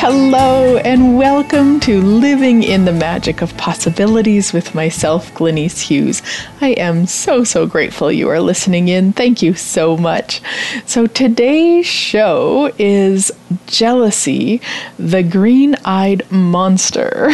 [0.00, 6.22] Hello, and welcome to Living in the Magic of Possibilities with myself, Glenyce Hughes.
[6.60, 9.12] I am so, so grateful you are listening in.
[9.12, 10.40] Thank you so much.
[10.86, 13.32] So, today's show is
[13.66, 14.60] Jealousy,
[15.00, 17.30] the Green Eyed Monster.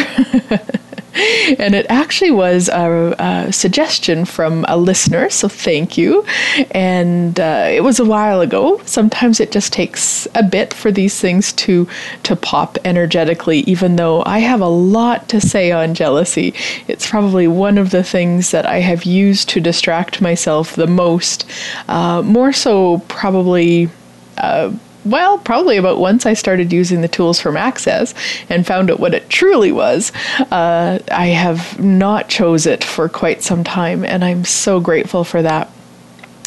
[1.59, 6.25] and it actually was a, a, suggestion from a listener, so thank you.
[6.71, 8.81] And uh, it was a while ago.
[8.85, 11.87] Sometimes it just takes a bit for these things to
[12.23, 13.59] to pop energetically.
[13.59, 16.53] Even though I have a lot to say on jealousy,
[16.89, 21.45] it's probably one of the things that I have used to distract myself the most.
[21.87, 23.89] Uh, more so, probably.
[24.37, 24.73] Uh,
[25.05, 28.13] well, probably about once I started using the tools from Access
[28.49, 30.11] and found out what it truly was,
[30.51, 35.41] uh, I have not chose it for quite some time, and I'm so grateful for
[35.41, 35.69] that.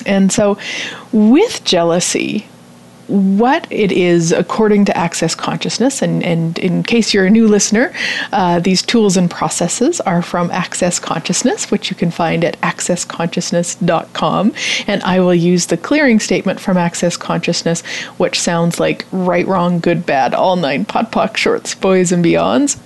[0.06, 0.58] And so,
[1.12, 2.46] with jealousy,
[3.08, 6.00] what it is according to Access Consciousness.
[6.02, 7.92] And, and in case you're a new listener,
[8.32, 14.54] uh, these tools and processes are from Access Consciousness, which you can find at accessconsciousness.com.
[14.86, 17.80] And I will use the clearing statement from Access Consciousness,
[18.18, 22.76] which sounds like right, wrong, good, bad, all nine, POD, POC, shorts, boys, and beyonds.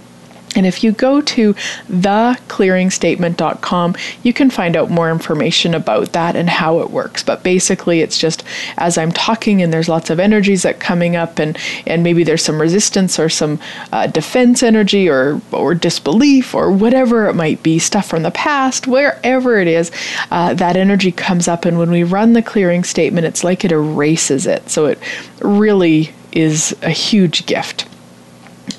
[0.56, 6.48] And if you go to theclearingstatement.com, you can find out more information about that and
[6.48, 7.22] how it works.
[7.22, 8.44] But basically, it's just
[8.78, 12.42] as I'm talking and there's lots of energies that coming up, and, and maybe there's
[12.42, 13.58] some resistance or some
[13.92, 18.86] uh, defense energy or, or disbelief or whatever it might be, stuff from the past,
[18.86, 19.90] wherever it is,
[20.30, 21.64] uh, that energy comes up.
[21.64, 24.68] And when we run the clearing statement, it's like it erases it.
[24.70, 24.98] So it
[25.40, 27.86] really is a huge gift.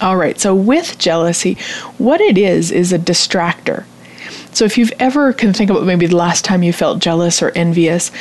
[0.01, 1.57] All right, so with jealousy,
[1.97, 3.85] what it is is a distractor.
[4.51, 7.51] So if you've ever can think about maybe the last time you felt jealous or
[7.55, 8.11] envious,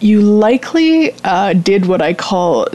[0.00, 2.66] you likely uh, did what I call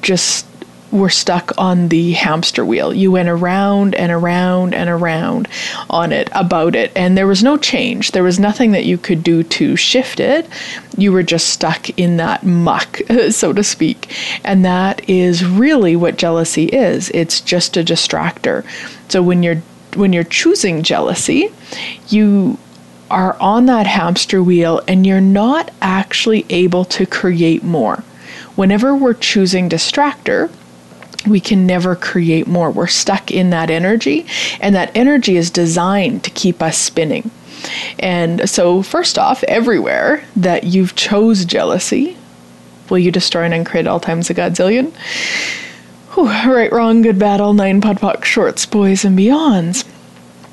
[0.00, 0.46] just
[0.92, 2.92] were stuck on the hamster wheel.
[2.92, 5.48] You went around and around and around
[5.88, 8.12] on it about it, and there was no change.
[8.12, 10.48] There was nothing that you could do to shift it.
[10.96, 14.14] You were just stuck in that muck, so to speak.
[14.44, 17.10] And that is really what jealousy is.
[17.10, 18.64] It's just a distractor.
[19.08, 19.62] So when you're
[19.96, 21.52] when you're choosing jealousy,
[22.08, 22.58] you
[23.10, 28.04] are on that hamster wheel and you're not actually able to create more.
[28.54, 30.50] Whenever we're choosing distractor,
[31.26, 32.70] we can never create more.
[32.70, 34.26] We're stuck in that energy,
[34.60, 37.30] and that energy is designed to keep us spinning.
[37.98, 42.16] And so, first off, everywhere that you've chose jealousy,
[42.88, 44.92] will you destroy and uncreate all times a godzillion?
[46.14, 49.84] Whew, right, wrong, good, bad, all nine, podpoc shorts, boys, and beyonds.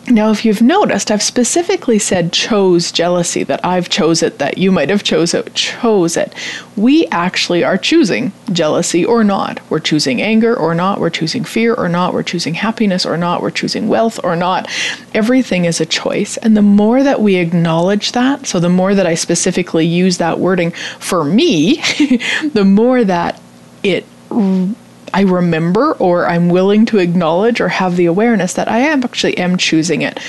[0.10, 4.72] Now, if you've noticed, I've specifically said chose jealousy, that I've chose it, that you
[4.72, 6.34] might have chose it, chose it.
[6.78, 9.60] We actually are choosing jealousy or not.
[9.70, 11.02] We're choosing anger or not.
[11.02, 12.14] We're choosing fear or not.
[12.14, 13.42] We're choosing happiness or not.
[13.42, 14.70] We're choosing wealth or not.
[15.14, 16.38] Everything is a choice.
[16.38, 20.40] And the more that we acknowledge that, so the more that I specifically use that
[20.40, 21.76] wording for me,
[22.54, 23.42] the more that
[23.84, 24.06] it
[25.14, 29.38] I remember or I'm willing to acknowledge or have the awareness that I am actually
[29.38, 30.20] am choosing it.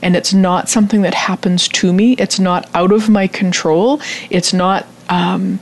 [0.00, 2.12] And it's not something that happens to me.
[2.14, 4.00] It's not out of my control.
[4.30, 5.58] It's not um,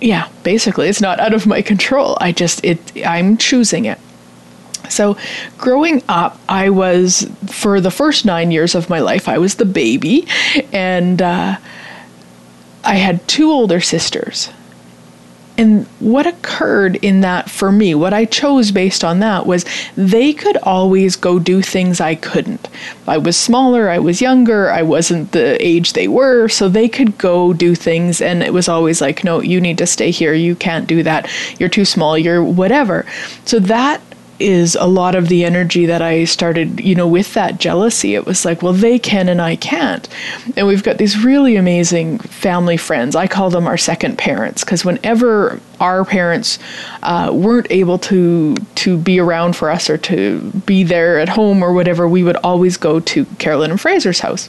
[0.00, 2.16] yeah, basically it's not out of my control.
[2.20, 3.98] I just it I'm choosing it.
[4.88, 5.18] So,
[5.58, 9.66] growing up, I was, for the first nine years of my life, I was the
[9.66, 10.26] baby,
[10.72, 11.58] and uh,
[12.84, 14.50] I had two older sisters
[15.58, 19.64] And what occurred in that for me, what I chose based on that was
[19.96, 22.68] they could always go do things I couldn't.
[23.08, 27.18] I was smaller, I was younger, I wasn't the age they were, so they could
[27.18, 28.20] go do things.
[28.20, 30.32] And it was always like, no, you need to stay here.
[30.32, 31.28] You can't do that.
[31.58, 32.16] You're too small.
[32.16, 33.04] You're whatever.
[33.44, 34.00] So that
[34.38, 38.14] is a lot of the energy that I started, you know, with that jealousy.
[38.14, 40.08] It was like, well, they can and I can't.
[40.56, 43.16] And we've got these really amazing family friends.
[43.16, 46.58] I call them our second parents because whenever our parents
[47.02, 51.62] uh, weren't able to to be around for us or to be there at home
[51.62, 54.48] or whatever, we would always go to Carolyn and Fraser's house.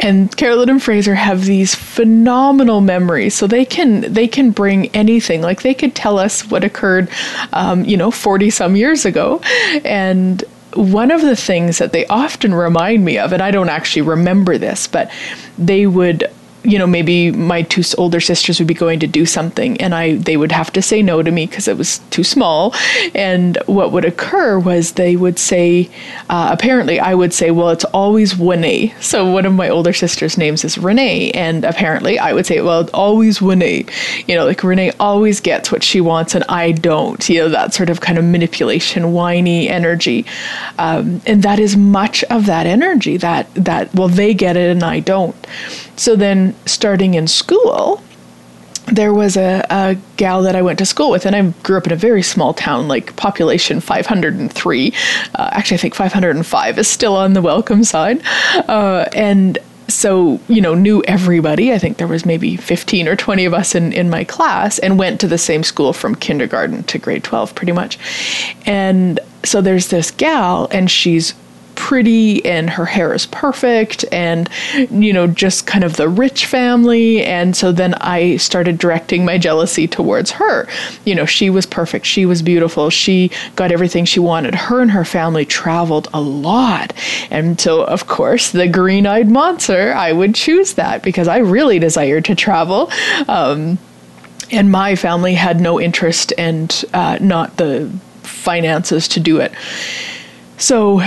[0.00, 5.42] And Carolyn and Fraser have these phenomenal memories, so they can they can bring anything.
[5.42, 7.08] Like they could tell us what occurred,
[7.52, 9.40] um, you know, forty some years ago,
[9.84, 10.44] and
[10.74, 14.58] one of the things that they often remind me of, and I don't actually remember
[14.58, 15.10] this, but
[15.56, 16.30] they would
[16.66, 20.16] you know maybe my two older sisters would be going to do something and i
[20.16, 22.74] they would have to say no to me because it was too small.
[23.14, 25.88] And what would occur was they would say
[26.28, 30.36] uh, apparently i would say well it's always renee so one of my older sisters
[30.36, 31.30] names is renee.
[31.32, 33.86] And apparently i would say well always renee
[34.26, 37.28] you know like renee always gets what she wants and i don't.
[37.28, 40.26] You know that sort of kind of manipulation whiny energy.
[40.78, 44.82] Um, and that is much of that energy that that well they get it and
[44.82, 45.36] i don't
[45.96, 48.02] so then, starting in school,
[48.86, 51.86] there was a, a gal that I went to school with, and I grew up
[51.86, 54.94] in a very small town, like population 503.
[55.34, 58.22] Uh, actually, I think 505 is still on the welcome side.
[58.68, 59.58] Uh, and
[59.88, 63.72] so you know knew everybody i think there was maybe 15 or 20 of us
[63.72, 67.54] in, in my class and went to the same school from kindergarten to grade 12
[67.54, 67.96] pretty much
[68.66, 71.34] and so there's this gal and she's
[71.76, 74.48] pretty and her hair is perfect and
[74.90, 77.22] you know just kind of the rich family.
[77.22, 80.66] And so then I started directing my jealousy towards her.
[81.04, 82.06] You know she was perfect.
[82.06, 82.90] She was beautiful.
[82.90, 84.54] She got everything she wanted.
[84.54, 86.92] Her and her family traveled a lot.
[87.30, 92.24] And so of course the green-eyed monster I would choose that because I really desired
[92.26, 92.90] to travel.
[93.28, 93.78] Um,
[94.50, 97.90] and my family had no interest and uh, not the
[98.22, 99.52] finances to do it.
[100.58, 101.02] So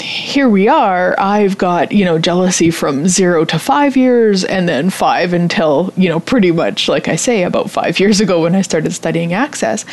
[0.00, 1.18] here we are.
[1.18, 6.08] I've got, you know, jealousy from zero to five years, and then five until, you
[6.08, 9.84] know, pretty much, like I say, about five years ago when I started studying access.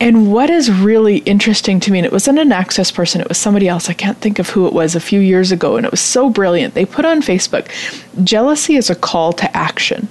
[0.00, 3.38] And what is really interesting to me, and it wasn't an access person, it was
[3.38, 3.88] somebody else.
[3.88, 6.28] I can't think of who it was a few years ago, and it was so
[6.28, 6.74] brilliant.
[6.74, 7.68] They put on Facebook
[8.24, 10.10] jealousy is a call to action.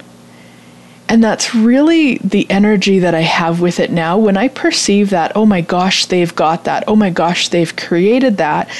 [1.06, 4.16] And that's really the energy that I have with it now.
[4.16, 6.84] When I perceive that, oh my gosh, they've got that.
[6.88, 8.70] Oh my gosh, they've created that.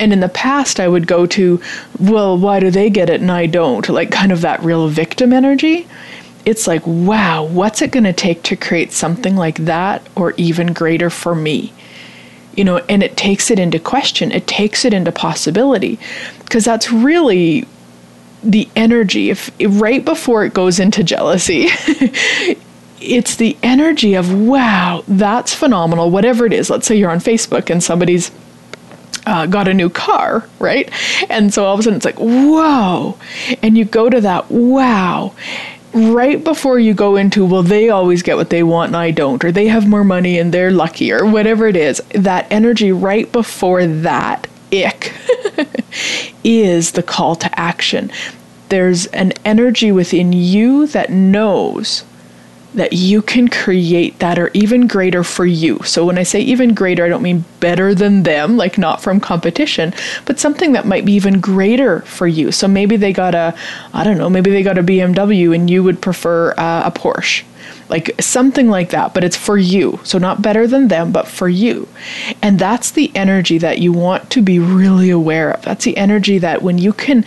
[0.00, 1.60] And in the past, I would go to,
[2.00, 3.86] well, why do they get it and I don't?
[3.88, 5.86] Like kind of that real victim energy.
[6.46, 10.72] It's like, wow, what's it going to take to create something like that or even
[10.72, 11.72] greater for me?
[12.56, 15.98] You know, and it takes it into question, it takes it into possibility.
[16.40, 17.66] Because that's really
[18.44, 21.66] the energy if right before it goes into jealousy
[23.00, 27.70] it's the energy of wow that's phenomenal whatever it is let's say you're on facebook
[27.70, 28.30] and somebody's
[29.26, 30.90] uh, got a new car, right?
[31.30, 33.16] And so all of a sudden it's like, whoa.
[33.62, 35.34] And you go to that, wow.
[35.92, 39.42] Right before you go into, well, they always get what they want and I don't,
[39.44, 43.30] or they have more money and they're lucky, or whatever it is, that energy right
[43.30, 45.12] before that ick
[46.44, 48.10] is the call to action.
[48.68, 52.04] There's an energy within you that knows
[52.74, 55.78] that you can create that or even greater for you.
[55.84, 59.20] So when I say even greater, I don't mean better than them, like not from
[59.20, 62.50] competition, but something that might be even greater for you.
[62.50, 63.56] So maybe they got a,
[63.92, 67.44] I don't know, maybe they got a BMW and you would prefer uh, a Porsche
[67.88, 70.00] like something like that, but it's for you.
[70.04, 71.88] So, not better than them, but for you.
[72.42, 75.62] And that's the energy that you want to be really aware of.
[75.62, 77.24] That's the energy that when you can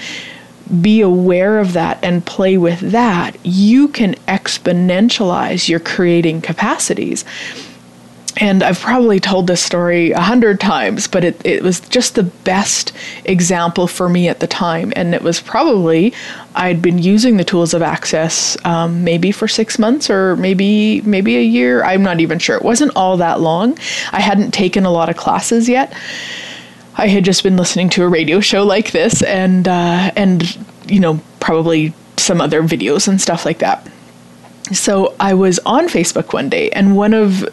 [0.81, 7.23] be aware of that and play with that, you can exponentialize your creating capacities
[8.39, 12.23] and I've probably told this story a hundred times, but it, it was just the
[12.23, 12.93] best
[13.25, 14.93] example for me at the time.
[14.95, 16.13] And it was probably
[16.55, 21.37] I'd been using the tools of access um, maybe for six months or maybe maybe
[21.37, 21.83] a year.
[21.83, 22.55] I'm not even sure.
[22.55, 23.77] It wasn't all that long.
[24.11, 25.93] I hadn't taken a lot of classes yet.
[26.95, 30.99] I had just been listening to a radio show like this, and uh, and you
[30.99, 33.87] know probably some other videos and stuff like that.
[34.73, 37.45] So I was on Facebook one day, and one of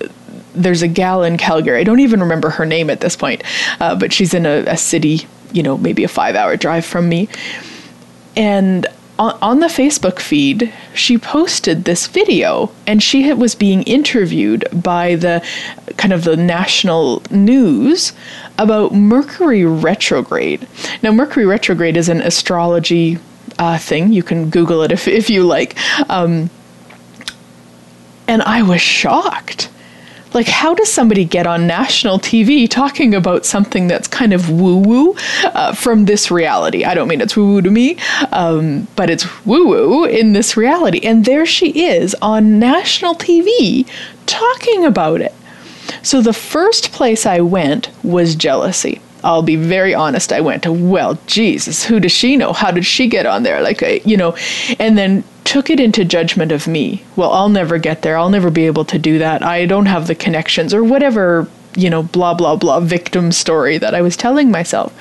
[0.55, 1.81] there's a gal in Calgary.
[1.81, 3.43] I don't even remember her name at this point,
[3.81, 7.09] uh, but she's in a, a city, you know, maybe a five hour drive from
[7.09, 7.29] me.
[8.37, 8.87] And
[9.19, 15.15] on, on the Facebook feed, she posted this video and she was being interviewed by
[15.15, 15.45] the
[15.97, 18.13] kind of the national news
[18.59, 20.67] about Mercury retrograde.
[21.03, 23.19] Now, Mercury retrograde is an astrology
[23.59, 24.13] uh, thing.
[24.13, 25.77] You can Google it if, if you like.
[26.11, 26.51] Um,
[28.27, 29.69] and I was shocked.
[30.35, 34.79] Like, how does somebody get on national TV talking about something that's kind of woo
[34.79, 36.85] woo uh, from this reality?
[36.85, 37.97] I don't mean it's woo woo to me,
[38.33, 41.01] um, but it's woo woo in this reality.
[41.07, 43.89] And there she is on national TV
[44.27, 45.33] talking about it.
[46.03, 49.01] So, the first place I went was jealousy.
[49.23, 50.33] I'll be very honest.
[50.33, 52.53] I went to, well, Jesus, who does she know?
[52.53, 53.63] How did she get on there?
[53.63, 54.37] Like, you know,
[54.79, 57.05] and then took it into judgment of me.
[57.17, 58.17] Well, I'll never get there.
[58.17, 59.43] I'll never be able to do that.
[59.43, 61.47] I don't have the connections or whatever,
[61.77, 64.93] you know, blah, blah, blah victim story that I was telling myself.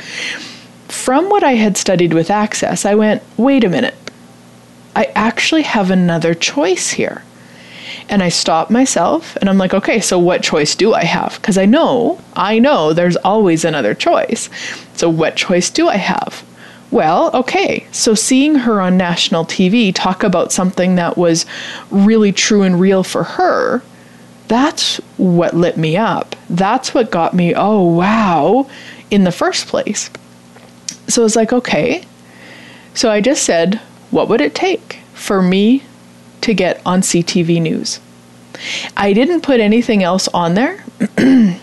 [0.89, 3.95] From what I had studied with Access, I went, wait a minute.
[4.95, 7.23] I actually have another choice here.
[8.09, 11.35] And I stop myself and I'm like, okay, so what choice do I have?
[11.35, 14.49] Because I know, I know there's always another choice.
[14.93, 16.43] So what choice do I have?
[16.93, 21.45] Well, okay, so seeing her on national TV talk about something that was
[21.89, 23.81] really true and real for her,
[24.47, 26.35] that's what lit me up.
[26.49, 28.69] That's what got me, oh, wow,
[29.09, 30.09] in the first place.
[31.07, 32.05] So I was like, okay.
[32.93, 33.81] So I just said,
[34.11, 35.83] what would it take for me
[36.43, 37.99] to get on CTV News.
[38.95, 40.83] I didn't put anything else on there.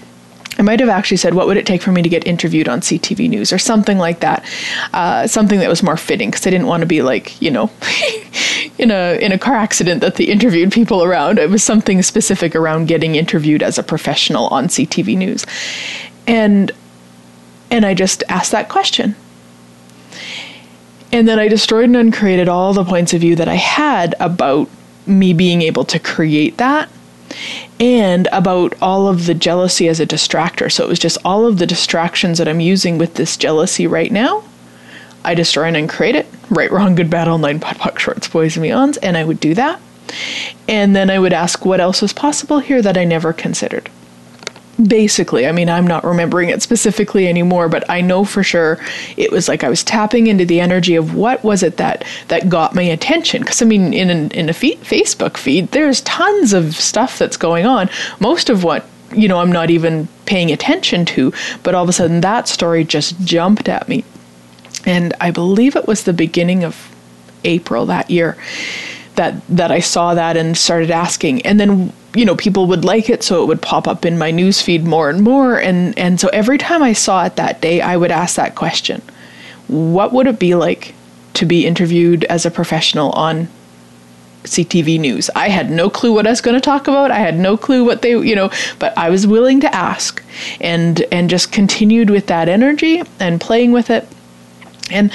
[0.59, 2.80] I might have actually said, "What would it take for me to get interviewed on
[2.80, 4.45] CTV News?" or something like that,
[4.92, 7.71] uh, something that was more fitting because I didn't want to be like, you know,
[8.78, 11.38] in a in a car accident that they interviewed people around.
[11.38, 15.47] It was something specific around getting interviewed as a professional on CTV News,
[16.26, 16.73] and
[17.71, 19.14] and I just asked that question.
[21.12, 24.69] And then I destroyed and uncreated all the points of view that I had about
[25.07, 26.88] me being able to create that
[27.78, 30.70] and about all of the jealousy as a distractor.
[30.70, 34.12] So it was just all of the distractions that I'm using with this jealousy right
[34.12, 34.44] now.
[35.25, 36.26] I destroy and uncreate it.
[36.49, 38.99] Right, wrong, good, bad, online, POD, POC, shorts, boys, and beyonds.
[39.02, 39.80] And I would do that.
[40.68, 43.90] And then I would ask what else was possible here that I never considered
[44.88, 48.78] basically i mean i'm not remembering it specifically anymore but i know for sure
[49.16, 52.49] it was like i was tapping into the energy of what was it that that
[52.49, 53.42] got my attention.
[53.42, 57.37] Because i mean in an, in a feed, facebook feed there's tons of stuff that's
[57.37, 57.88] going on.
[58.18, 61.32] Most of what you know i'm not even paying attention to
[61.62, 64.04] but all of a sudden that story just jumped at me.
[64.87, 66.94] And i believe it was the beginning of
[67.44, 68.37] april that year
[69.16, 71.42] that that I saw that and started asking.
[71.42, 74.30] And then you know people would like it so it would pop up in my
[74.30, 77.80] news feed more and more and and so every time I saw it that day
[77.80, 79.02] I would ask that question
[79.68, 80.94] what would it be like
[81.34, 83.48] to be interviewed as a professional on
[84.44, 85.28] CTV news.
[85.36, 87.10] I had no clue what I was going to talk about.
[87.10, 90.24] I had no clue what they, you know, but I was willing to ask
[90.60, 94.08] and and just continued with that energy and playing with it
[94.90, 95.12] and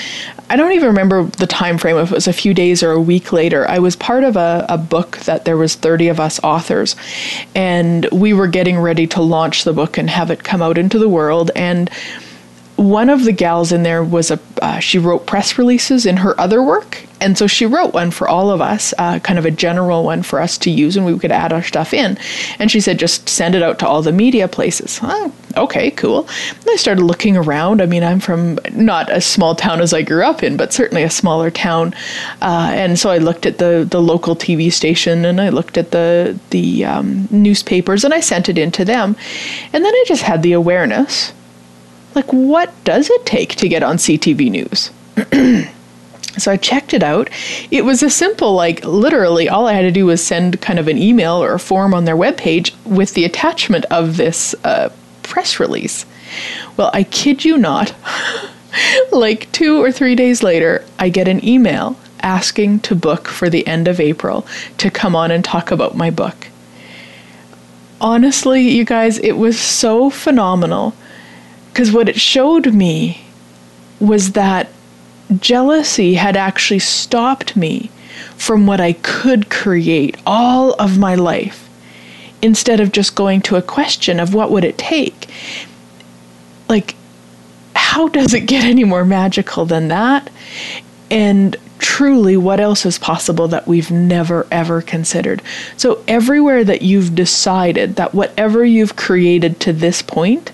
[0.50, 3.02] I don't even remember the time frame if it was a few days or a
[3.02, 3.68] week later.
[3.68, 6.96] I was part of a, a book that there was 30 of us authors
[7.56, 11.00] and we were getting ready to launch the book and have it come out into
[11.00, 11.90] the world and
[12.76, 16.40] one of the gals in there was a uh, she wrote press releases in her
[16.40, 19.52] other work and so she wrote one for all of us uh, kind of a
[19.52, 22.18] general one for us to use and we could add our stuff in.
[22.60, 25.00] And she said just send it out to all the media places.
[25.02, 26.28] Oh, okay cool.
[26.50, 27.82] And i started looking around.
[27.82, 31.04] I mean i'm from not a small town as i grew up in but certainly
[31.04, 31.94] a smaller town.
[32.42, 35.92] Uh, and so i looked at the the local tv station and i looked at
[35.92, 39.16] the the um, newspapers and i sent it in to them.
[39.72, 41.32] And then i just had the awareness
[42.16, 44.92] like, what does it take to get on CTV News?
[46.38, 47.30] So I checked it out.
[47.72, 50.88] It was a simple, like literally, all I had to do was send kind of
[50.88, 54.90] an email or a form on their webpage with the attachment of this uh,
[55.24, 56.06] press release.
[56.76, 57.94] Well, I kid you not,
[59.12, 63.66] like two or three days later, I get an email asking to book for the
[63.68, 64.46] end of April
[64.78, 66.48] to come on and talk about my book.
[68.02, 70.94] Honestly, you guys, it was so phenomenal
[71.76, 73.22] because what it showed me
[74.00, 74.70] was that
[75.40, 77.92] jealousy had actually stopped me
[78.38, 81.70] from what I could create all of my life
[82.42, 85.28] instead of just going to a question of what would it take.
[86.70, 86.96] Like,
[87.76, 90.32] how does it get any more magical than that?
[91.12, 95.42] And truly, what else is possible that we've never ever considered?
[95.76, 100.54] So, everywhere that you've decided that whatever you've created to this point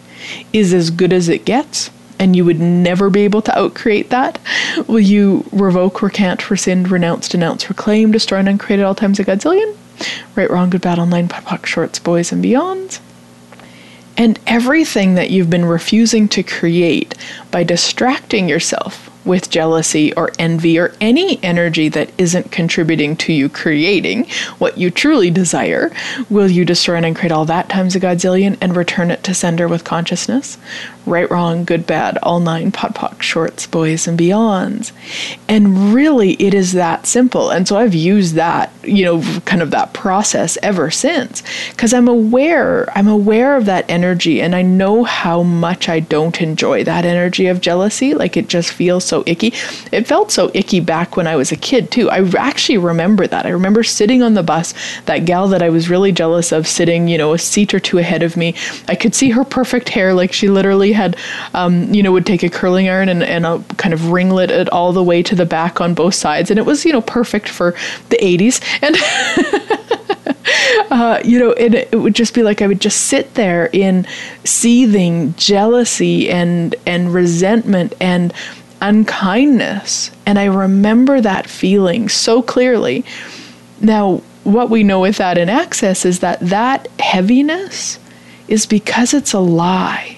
[0.53, 4.39] is as good as it gets, and you would never be able to outcreate that?
[4.87, 9.25] Will you revoke, recant, rescind, renounce, denounce, reclaim, destroy, and uncreate at all times a
[9.25, 9.75] godzillion?
[10.35, 12.99] Right, wrong, good, bad, all nine, POD shorts, boys, and beyonds.
[14.17, 17.15] And everything that you've been refusing to create
[17.49, 23.49] by distracting yourself with jealousy or envy or any energy that isn't contributing to you
[23.49, 24.25] creating
[24.57, 25.91] what you truly desire,
[26.29, 29.67] will you destroy and create all that times a godzillion and return it to sender
[29.67, 30.57] with consciousness?
[31.05, 34.91] Right, wrong, good, bad, all nine, POD POC, shorts, boys, and beyonds.
[35.47, 37.49] And really, it is that simple.
[37.49, 41.41] And so I've used that, you know, kind of that process ever since
[41.71, 46.39] because I'm aware, I'm aware of that energy and I know how much I don't
[46.39, 48.13] enjoy that energy of jealousy.
[48.13, 49.53] Like it just feels so icky.
[49.91, 52.11] It felt so icky back when I was a kid, too.
[52.11, 53.45] I actually remember that.
[53.47, 54.73] I remember sitting on the bus,
[55.05, 57.97] that gal that I was really jealous of sitting, you know, a seat or two
[57.97, 58.53] ahead of me.
[58.87, 60.13] I could see her perfect hair.
[60.13, 61.17] Like she literally had,
[61.53, 64.69] um, you know, would take a curling iron and, and a kind of ringlet it
[64.69, 66.49] all the way to the back on both sides.
[66.49, 67.71] And it was, you know, perfect for
[68.09, 68.61] the 80s.
[68.81, 68.95] And.
[70.89, 74.05] Uh, you know, it, it would just be like I would just sit there in
[74.43, 78.33] seething jealousy and and resentment and
[78.81, 80.11] unkindness.
[80.25, 83.05] And I remember that feeling so clearly.
[83.79, 87.99] Now, what we know with that in access is that that heaviness
[88.47, 90.17] is because it's a lie.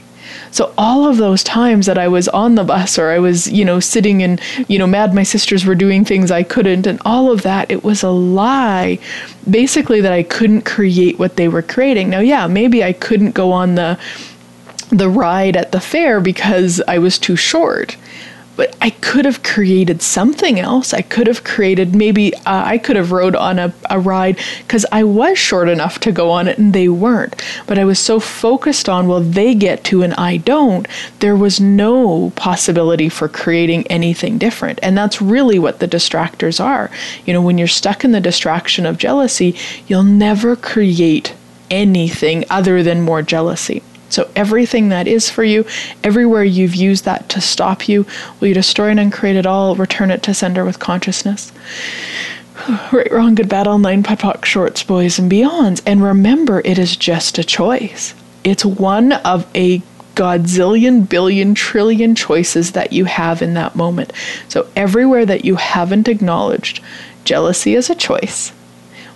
[0.53, 3.65] So all of those times that I was on the bus or I was, you
[3.65, 7.31] know, sitting and, you know, mad my sisters were doing things I couldn't and all
[7.31, 8.99] of that, it was a lie
[9.49, 12.11] basically that I couldn't create what they were creating.
[12.11, 13.97] Now, yeah, maybe I couldn't go on the
[14.89, 17.97] the ride at the fair because I was too short
[18.55, 20.93] but I could have created something else.
[20.93, 24.85] I could have created maybe uh, I could have rode on a, a ride because
[24.91, 27.41] I was short enough to go on it and they weren't.
[27.65, 30.87] But I was so focused on, well, they get to and I don't,
[31.19, 34.79] there was no possibility for creating anything different.
[34.83, 36.91] And that's really what the distractors are.
[37.25, 39.55] You know, when you're stuck in the distraction of jealousy,
[39.87, 41.33] you'll never create
[41.71, 43.81] anything other than more jealousy.
[44.13, 45.65] So, everything that is for you,
[46.03, 48.05] everywhere you've used that to stop you,
[48.39, 51.51] will you destroy and uncreate it all, return it to sender with consciousness?
[52.91, 55.81] right, wrong, good, bad, all nine, POD shorts, boys, and beyonds.
[55.87, 58.13] And remember, it is just a choice.
[58.43, 59.81] It's one of a
[60.13, 64.13] godzillion, billion, trillion choices that you have in that moment.
[64.47, 66.81] So, everywhere that you haven't acknowledged
[67.25, 68.53] jealousy is a choice,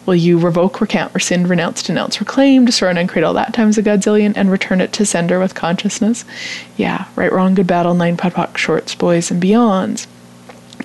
[0.07, 3.83] Will you revoke, recant, rescind, renounce, denounce, reclaim, destroy, and create all that times a
[3.83, 6.23] godzillion and return it to sender with consciousness?
[6.77, 10.07] Yeah, right, wrong, good, battle, nine, podpoc, shorts, boys, and beyonds.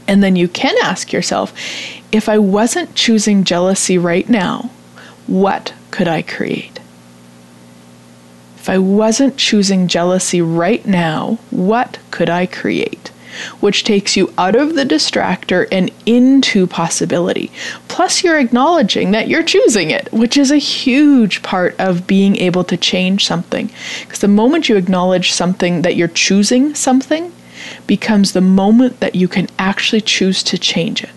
[0.09, 1.55] And then you can ask yourself
[2.11, 4.71] if I wasn't choosing jealousy right now,
[5.29, 6.81] what could I create?
[8.57, 13.12] If I wasn't choosing jealousy right now, what could I create?
[13.61, 17.51] Which takes you out of the distractor and into possibility.
[17.89, 22.65] Plus, you're acknowledging that you're choosing it, which is a huge part of being able
[22.65, 23.71] to change something.
[24.01, 27.33] Because the moment you acknowledge something that you're choosing something,
[27.87, 31.11] becomes the moment that you can actually choose to change it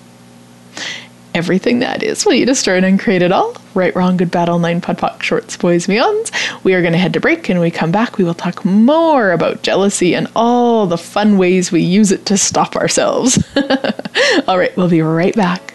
[1.36, 2.26] everything that is.
[2.26, 3.56] Will you destroy and uncreate it all?
[3.74, 6.32] Right, wrong, good, battle, nine, POD POC, shorts, boys, meons.
[6.64, 8.18] We are going to head to break and we come back.
[8.18, 12.38] We will talk more about jealousy and all the fun ways we use it to
[12.38, 13.38] stop ourselves.
[14.48, 15.75] all right, we'll be right back.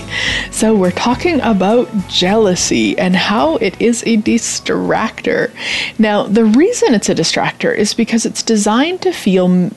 [0.51, 5.49] So, we're talking about jealousy and how it is a distractor.
[5.97, 9.71] Now, the reason it's a distractor is because it's designed to feel,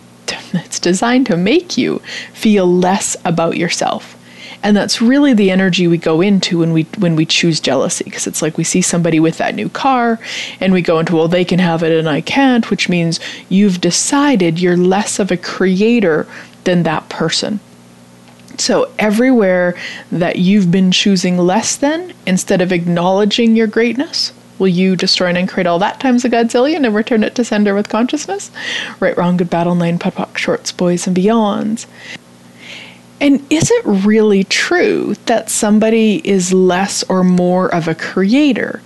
[0.52, 2.00] it's designed to make you
[2.32, 4.18] feel less about yourself.
[4.64, 8.26] And that's really the energy we go into when we when we choose jealousy because
[8.26, 10.18] it's like we see somebody with that new car
[10.58, 13.80] and we go into well they can have it and I can't, which means you've
[13.80, 16.26] decided you're less of a creator
[16.64, 17.60] than that person.
[18.58, 19.74] So, everywhere
[20.10, 25.48] that you've been choosing less than, instead of acknowledging your greatness, will you destroy and
[25.48, 28.50] create all that times a godzillion and return it to sender with consciousness?
[29.00, 31.86] Right, wrong, good, battle, nine, POD POC, shorts, boys, and beyonds.
[33.20, 38.82] And is it really true that somebody is less or more of a creator?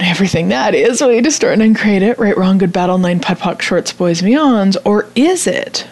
[0.00, 3.62] Everything that is, we destroy and create it, right, wrong, good, battle, nine, POD POC,
[3.62, 5.86] shorts, boys, and beyonds, or is it?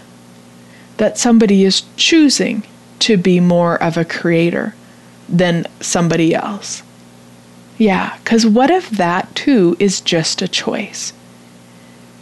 [1.01, 2.63] That somebody is choosing
[2.99, 4.75] to be more of a creator
[5.31, 6.83] than somebody else.
[7.79, 11.15] Yeah, because what if that too is just a choice?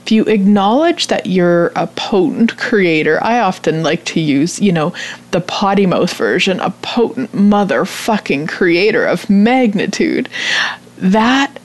[0.04, 4.94] If you acknowledge that you're a potent creator, I often like to use, you know,
[5.32, 10.28] the potty mouth version, a potent motherfucking creator of magnitude,
[10.98, 11.58] that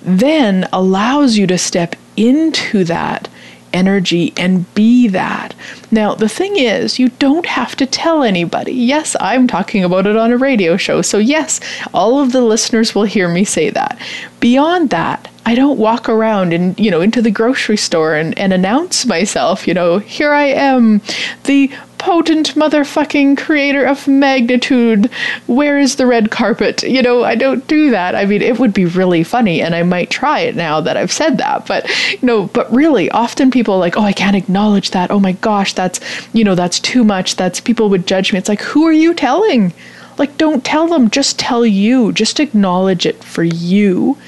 [0.00, 3.28] then allows you to step into that
[3.72, 5.54] energy and be that.
[5.90, 8.72] Now, the thing is, you don't have to tell anybody.
[8.72, 11.60] Yes, I'm talking about it on a radio show, so yes,
[11.92, 13.98] all of the listeners will hear me say that.
[14.40, 18.52] Beyond that, I don't walk around and, you know, into the grocery store and, and
[18.52, 21.00] announce myself, you know, here I am,
[21.44, 21.70] the
[22.02, 25.08] potent motherfucking creator of magnitude.
[25.46, 26.82] Where is the red carpet?
[26.82, 28.16] You know, I don't do that.
[28.16, 31.12] I mean, it would be really funny, and I might try it now that I've
[31.12, 31.64] said that.
[31.68, 35.12] But, you know, but really, often people are like, oh, I can't acknowledge that.
[35.12, 36.00] Oh my gosh, that's,
[36.32, 37.36] you know, that's too much.
[37.36, 38.38] That's people would judge me.
[38.40, 39.72] It's like, who are you telling?
[40.18, 44.18] Like, don't tell them, just tell you, just acknowledge it for you.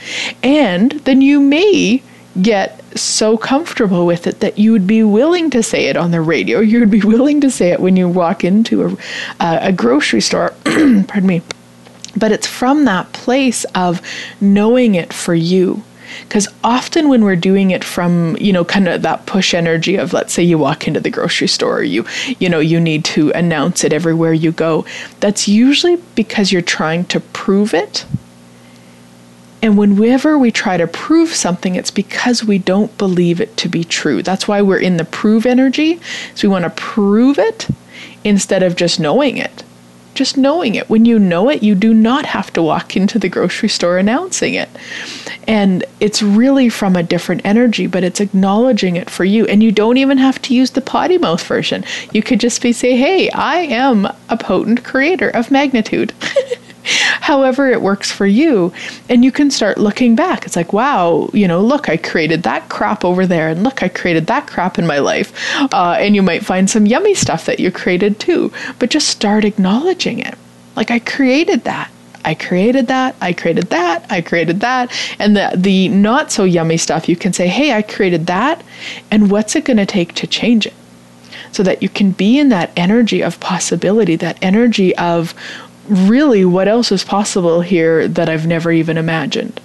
[0.45, 2.05] And then you may
[2.41, 6.21] get so comfortable with it that you would be willing to say it on the
[6.21, 6.61] radio.
[6.61, 8.93] You would be willing to say it when you walk into a,
[9.41, 10.55] uh, a grocery store.
[10.65, 11.43] Pardon me.
[12.17, 14.01] But it's from that place of
[14.41, 15.83] knowing it for you.
[16.23, 20.13] Because often when we're doing it from, you know, kind of that push energy of,
[20.13, 22.05] let's say you walk into the grocery store, you,
[22.39, 24.85] you know, you need to announce it everywhere you go,
[25.19, 28.07] that's usually because you're trying to prove it
[29.65, 33.83] and whenever we try to prove something, it's because we don't believe it to be
[33.83, 34.23] true.
[34.23, 35.99] That's why we're in the prove energy.
[36.35, 37.69] So we want to prove it
[38.25, 39.63] instead of just knowing it.
[40.13, 40.91] Just knowing it.
[40.91, 44.53] When you know it, you do not have to walk into the grocery store announcing
[44.53, 44.69] it.
[45.49, 49.47] And it's really from a different energy, but it's acknowledging it for you.
[49.47, 51.87] And you don't even have to use the potty mouth version.
[52.13, 56.13] You could just be say, hey, I am a potent creator of magnitude.
[57.21, 58.73] however it works for you.
[59.09, 60.45] And you can start looking back.
[60.47, 63.49] It's like, wow, you know, look, I created that crap over there.
[63.49, 65.33] And look, I created that crap in my life.
[65.73, 68.53] Uh, and you might find some yummy stuff that you created too.
[68.79, 70.35] But just start acknowledging it.
[70.77, 71.91] Like, I created that.
[72.25, 74.91] I created that, I created that, I created that.
[75.19, 78.63] And the the not so yummy stuff, you can say, "Hey, I created that,
[79.11, 80.73] and what's it going to take to change it?"
[81.53, 85.35] So that you can be in that energy of possibility, that energy of
[85.89, 89.61] really what else is possible here that I've never even imagined.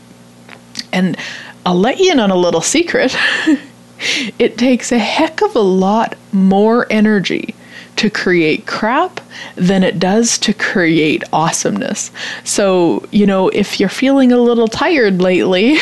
[0.92, 1.18] And
[1.66, 3.16] I'll let you in on a little secret.
[4.40, 7.56] it takes a heck of a lot more energy
[8.00, 9.20] to create crap
[9.58, 12.12] than it does to create awesomeness.
[12.46, 15.78] So, you know, if you're feeling a little tired lately,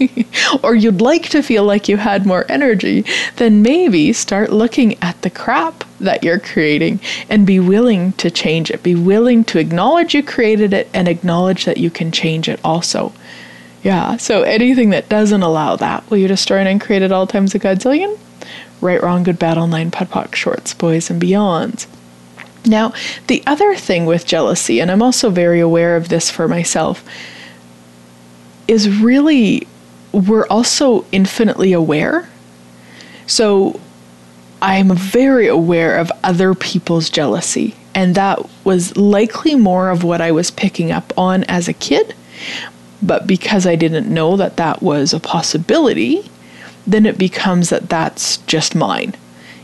[0.62, 3.04] or you'd like to feel like you had more energy,
[3.36, 8.70] then maybe start looking at the crap that you're creating and be willing to change
[8.70, 8.82] it.
[8.82, 13.12] Be willing to acknowledge you created it and acknowledge that you can change it also.
[13.82, 17.54] Yeah, so anything that doesn't allow that, will you destroy and create at all times
[17.54, 18.18] a godzillion?
[18.80, 21.86] Right, wrong, good, bad, all nine, POD POC, shorts, boys, and beyonds.
[22.64, 22.92] Now,
[23.26, 27.04] the other thing with jealousy, and I'm also very aware of this for myself,
[28.68, 29.66] is really
[30.12, 32.28] we're also infinitely aware.
[33.26, 33.80] So
[34.60, 40.32] I'm very aware of other people's jealousy, and that was likely more of what I
[40.32, 42.14] was picking up on as a kid.
[43.02, 46.28] But because I didn't know that that was a possibility,
[46.88, 49.14] then it becomes that that's just mine.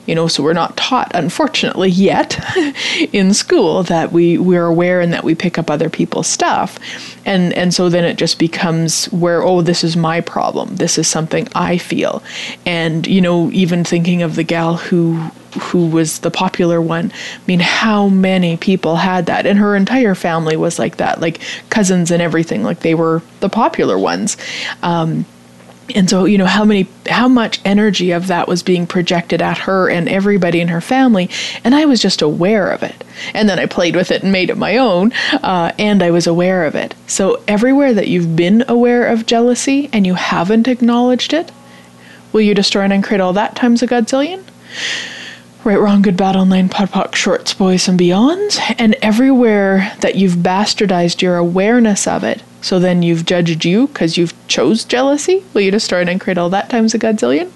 [0.06, 2.38] You know, so we're not taught, unfortunately, yet
[3.14, 6.78] in school that we, we're aware and that we pick up other people's stuff.
[7.24, 10.76] And and so then it just becomes where, oh, this is my problem.
[10.76, 12.22] This is something I feel.
[12.66, 17.12] And, you know, even thinking of the gal who who was the popular one.
[17.12, 19.46] I mean, how many people had that?
[19.46, 22.62] And her entire family was like that, like cousins and everything.
[22.62, 24.36] Like they were the popular ones.
[24.82, 25.24] Um,
[25.94, 29.58] and so you know how many how much energy of that was being projected at
[29.58, 31.28] her and everybody in her family.
[31.62, 33.04] And i was just aware of it.
[33.34, 36.26] And then i played with it and made it my own uh, and i was
[36.26, 36.94] aware of it.
[37.06, 41.52] So everywhere that you've been aware of jealousy and you haven't acknowledged it
[42.32, 44.42] will you destroy and uncreate all that times a godzillion
[45.64, 50.14] Right, Wrong, Good, Bad, All Nine, POD POC, Shorts, Boys, and Beyonds, and everywhere that
[50.14, 55.42] you've bastardized your awareness of it, so then you've judged you because you've chose jealousy.
[55.54, 57.50] Will you destroy it and create all that times a godzillion?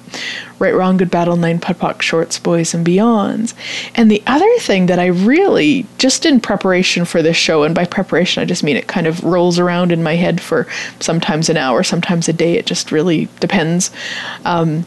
[0.59, 3.53] Right, Wrong, Good, Bad, All Nine, POD POC, Shorts, Boys, and Beyonds.
[3.94, 7.85] And the other thing that I really, just in preparation for this show, and by
[7.85, 10.66] preparation I just mean it kind of rolls around in my head for
[10.99, 13.90] sometimes an hour, sometimes a day, it just really depends.
[14.47, 14.87] Um,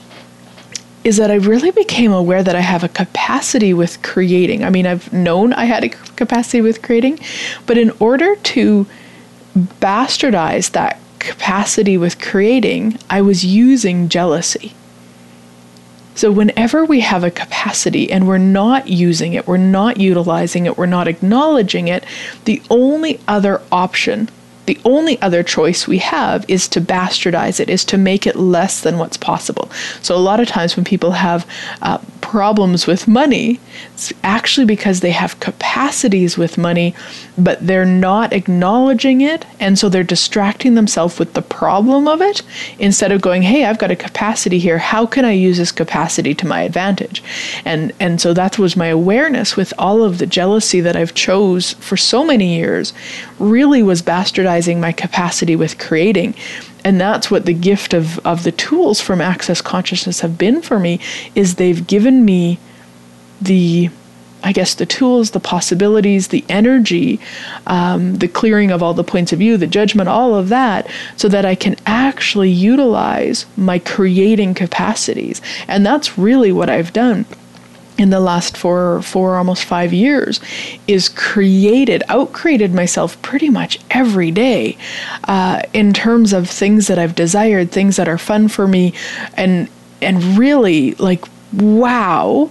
[1.04, 4.64] is that I really became aware that I have a capacity with creating.
[4.64, 7.20] I mean, I've known I had a capacity with creating,
[7.66, 8.86] but in order to
[9.56, 14.74] bastardize that capacity with creating, I was using jealousy.
[16.14, 20.78] So, whenever we have a capacity and we're not using it, we're not utilizing it,
[20.78, 22.06] we're not acknowledging it,
[22.46, 24.30] the only other option
[24.66, 28.82] the only other choice we have is to bastardize it, is to make it less
[28.82, 29.70] than what's possible.
[30.02, 31.48] So, a lot of times when people have
[31.82, 31.98] uh,
[32.32, 33.60] problems with money,
[33.94, 36.96] it's actually because they have capacities with money,
[37.38, 39.46] but they're not acknowledging it.
[39.60, 42.42] And so they're distracting themselves with the problem of it
[42.80, 44.78] instead of going, hey, I've got a capacity here.
[44.78, 47.22] How can I use this capacity to my advantage?
[47.66, 51.74] And, and so that was my awareness with all of the jealousy that I've chose
[51.74, 52.94] for so many years
[53.40, 56.34] really was bastardizing my capacity with creating
[56.84, 60.80] and that's what the gift of, of the tools from access consciousness have been for
[60.80, 61.00] me
[61.36, 62.60] is they've given me
[63.42, 63.90] the
[64.44, 67.20] i guess the tools the possibilities the energy
[67.68, 71.28] um, the clearing of all the points of view the judgment all of that so
[71.28, 75.42] that i can actually utilize my creating capacities.
[75.68, 77.26] And that's really what i've done
[78.02, 80.42] in the last four, four almost five years
[80.88, 84.76] is created, out created myself pretty much every day
[85.26, 88.94] uh, in terms of things that I've desired, things that are fun for me,
[89.36, 89.70] and
[90.02, 92.50] and really like wow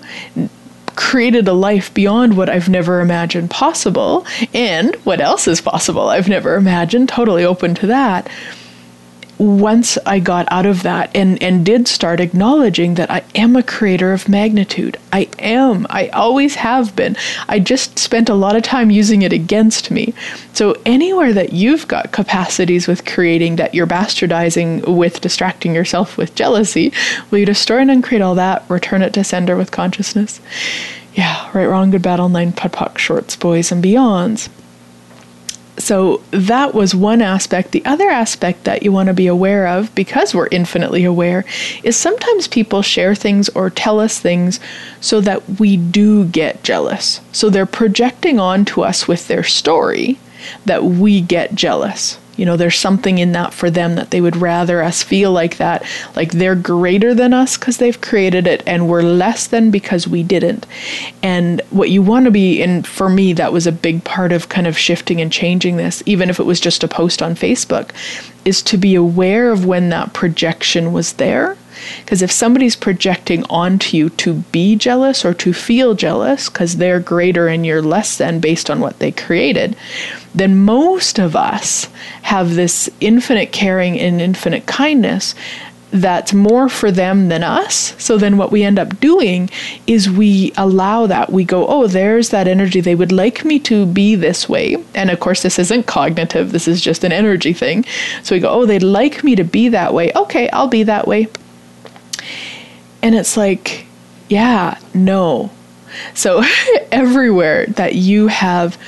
[0.94, 6.28] created a life beyond what I've never imagined possible and what else is possible I've
[6.28, 8.28] never imagined totally open to that
[9.40, 13.62] once I got out of that and, and did start acknowledging that I am a
[13.62, 15.86] creator of magnitude, I am.
[15.88, 17.16] I always have been.
[17.48, 20.12] I just spent a lot of time using it against me.
[20.52, 26.34] So, anywhere that you've got capacities with creating that you're bastardizing with distracting yourself with
[26.34, 26.92] jealousy,
[27.30, 30.40] will you destroy and uncreate all that, return it to sender with consciousness?
[31.14, 34.50] Yeah, right, wrong, good, bad, all nine, POD POC, shorts, boys, and beyonds
[35.90, 37.72] so that was one aspect.
[37.72, 41.44] The other aspect that you want to be aware of, because we're infinitely aware,
[41.82, 44.60] is sometimes people share things or tell us things
[45.00, 47.20] so that we do get jealous.
[47.32, 50.20] So they're projecting onto us with their story
[50.64, 52.19] that we get jealous.
[52.40, 55.58] You know, there's something in that for them that they would rather us feel like
[55.58, 55.84] that,
[56.16, 60.22] like they're greater than us because they've created it and we're less than because we
[60.22, 60.64] didn't.
[61.22, 64.48] And what you want to be, and for me, that was a big part of
[64.48, 67.90] kind of shifting and changing this, even if it was just a post on Facebook,
[68.46, 71.58] is to be aware of when that projection was there
[72.00, 77.00] Because if somebody's projecting onto you to be jealous or to feel jealous because they're
[77.00, 79.76] greater and you're less than based on what they created,
[80.34, 81.88] then most of us
[82.22, 85.34] have this infinite caring and infinite kindness
[85.92, 87.94] that's more for them than us.
[87.98, 89.50] So then what we end up doing
[89.86, 91.32] is we allow that.
[91.32, 92.80] We go, oh, there's that energy.
[92.80, 94.76] They would like me to be this way.
[94.94, 97.84] And of course, this isn't cognitive, this is just an energy thing.
[98.22, 100.12] So we go, oh, they'd like me to be that way.
[100.14, 101.28] Okay, I'll be that way.
[103.02, 103.86] And it's like,
[104.28, 105.50] yeah, no.
[106.14, 106.42] So
[106.92, 108.78] everywhere that you have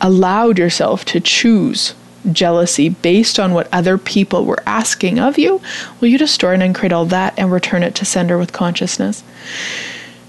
[0.00, 1.94] allowed yourself to choose
[2.32, 5.60] jealousy based on what other people were asking of you,
[6.00, 9.22] will you destroy and uncreate all that and return it to sender with consciousness?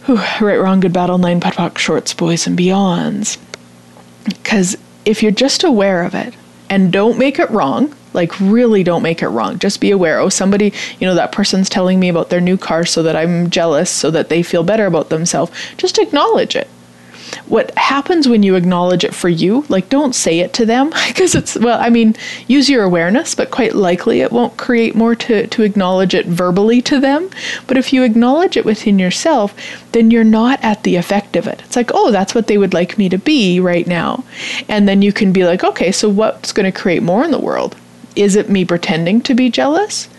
[0.05, 3.37] Whew, right, wrong, good battle, nine, POD, shorts, boys, and beyonds.
[4.23, 6.33] Because if you're just aware of it
[6.69, 10.19] and don't make it wrong, like really don't make it wrong, just be aware.
[10.19, 13.49] Oh, somebody, you know, that person's telling me about their new car so that I'm
[13.49, 15.51] jealous so that they feel better about themselves.
[15.77, 16.67] Just acknowledge it
[17.47, 21.35] what happens when you acknowledge it for you, like don't say it to them because
[21.35, 22.15] it's, well, I mean,
[22.47, 26.81] use your awareness, but quite likely it won't create more to, to acknowledge it verbally
[26.83, 27.29] to them.
[27.67, 29.53] But if you acknowledge it within yourself,
[29.91, 31.61] then you're not at the effect of it.
[31.65, 34.23] It's like, oh, that's what they would like me to be right now.
[34.67, 37.39] And then you can be like, okay, so what's going to create more in the
[37.39, 37.75] world?
[38.17, 40.09] Is it me pretending to be jealous?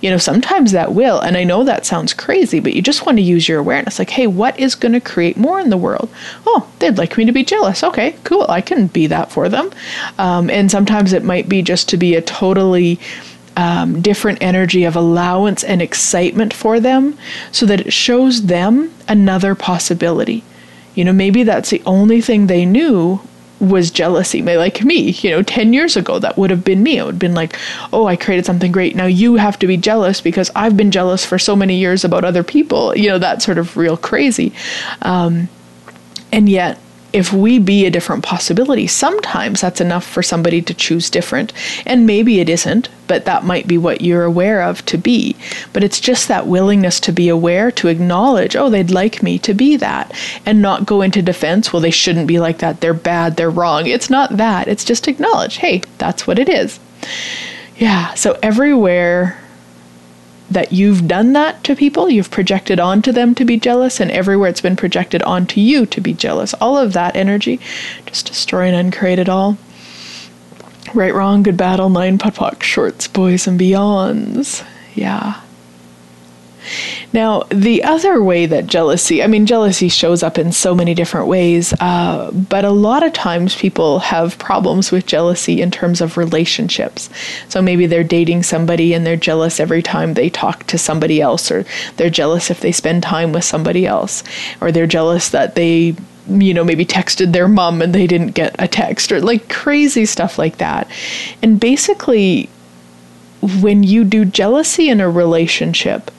[0.00, 1.20] you know, sometimes that will.
[1.20, 3.98] And I know that sounds crazy, but you just want to use your awareness.
[3.98, 6.10] Like, hey, what is going to create more in the world?
[6.46, 7.82] Oh, they'd like me to be jealous.
[7.82, 8.46] Okay, cool.
[8.48, 9.70] I can be that for them.
[10.18, 13.00] Um, and sometimes it might be just to be a totally
[13.56, 17.16] um, different energy of allowance and excitement for them
[17.50, 20.44] so that it shows them another possibility.
[20.94, 23.20] You know, maybe that's the only thing they knew
[23.58, 26.98] was jealousy like me you know 10 years ago that would have been me.
[26.98, 27.58] It would have been like
[27.92, 28.96] oh i created something great.
[28.96, 32.24] Now you have to be jealous because i've been jealous for so many years about
[32.24, 32.96] other people.
[32.96, 34.52] You know that sort of real crazy.
[35.02, 35.48] Um,
[36.32, 36.78] and yet
[37.16, 41.50] if we be a different possibility, sometimes that's enough for somebody to choose different.
[41.86, 45.34] And maybe it isn't, but that might be what you're aware of to be.
[45.72, 49.54] But it's just that willingness to be aware, to acknowledge, oh, they'd like me to
[49.54, 50.12] be that,
[50.44, 53.86] and not go into defense, well, they shouldn't be like that, they're bad, they're wrong.
[53.86, 54.68] It's not that.
[54.68, 56.78] It's just acknowledge, hey, that's what it is.
[57.78, 59.40] Yeah, so everywhere
[60.50, 64.48] that you've done that to people, you've projected onto them to be jealous, and everywhere
[64.48, 66.54] it's been projected onto you to be jealous.
[66.54, 67.60] All of that energy,
[68.06, 69.58] just destroy and uncreate it all.
[70.94, 74.64] Right, wrong, good battle, nine POC, shorts, boys, and beyonds.
[74.94, 75.40] Yeah.
[77.12, 81.26] Now, the other way that jealousy, I mean, jealousy shows up in so many different
[81.26, 86.16] ways, uh, but a lot of times people have problems with jealousy in terms of
[86.16, 87.08] relationships.
[87.48, 91.50] So maybe they're dating somebody and they're jealous every time they talk to somebody else,
[91.50, 91.64] or
[91.96, 94.22] they're jealous if they spend time with somebody else,
[94.60, 95.96] or they're jealous that they
[96.28, 100.04] you know, maybe texted their mom and they didn't get a text or like crazy
[100.04, 100.90] stuff like that.
[101.42, 102.48] And basically,
[103.60, 106.10] when you do jealousy in a relationship,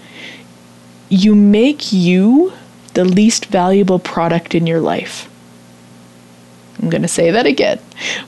[1.09, 2.53] you make you
[2.93, 5.29] the least valuable product in your life.
[6.81, 7.79] I'm going to say that again.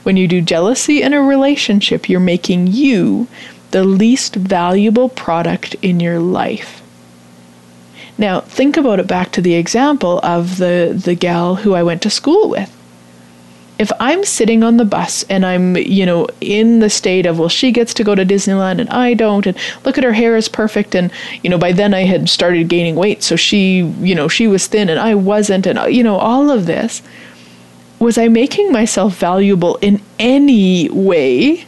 [0.02, 3.28] When you do jealousy in a relationship, you're making you
[3.70, 6.82] the least valuable product in your life.
[8.18, 12.02] Now, think about it back to the example of the, the gal who I went
[12.02, 12.76] to school with
[13.80, 17.48] if I'm sitting on the bus and I'm, you know, in the state of, well,
[17.48, 20.50] she gets to go to Disneyland and I don't, and look at her hair is
[20.50, 21.10] perfect, and,
[21.42, 24.66] you know, by then I had started gaining weight, so she, you know, she was
[24.66, 27.00] thin and I wasn't, and, you know, all of this,
[27.98, 31.64] was I making myself valuable in any way,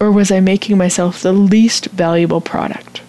[0.00, 3.00] or was I making myself the least valuable product?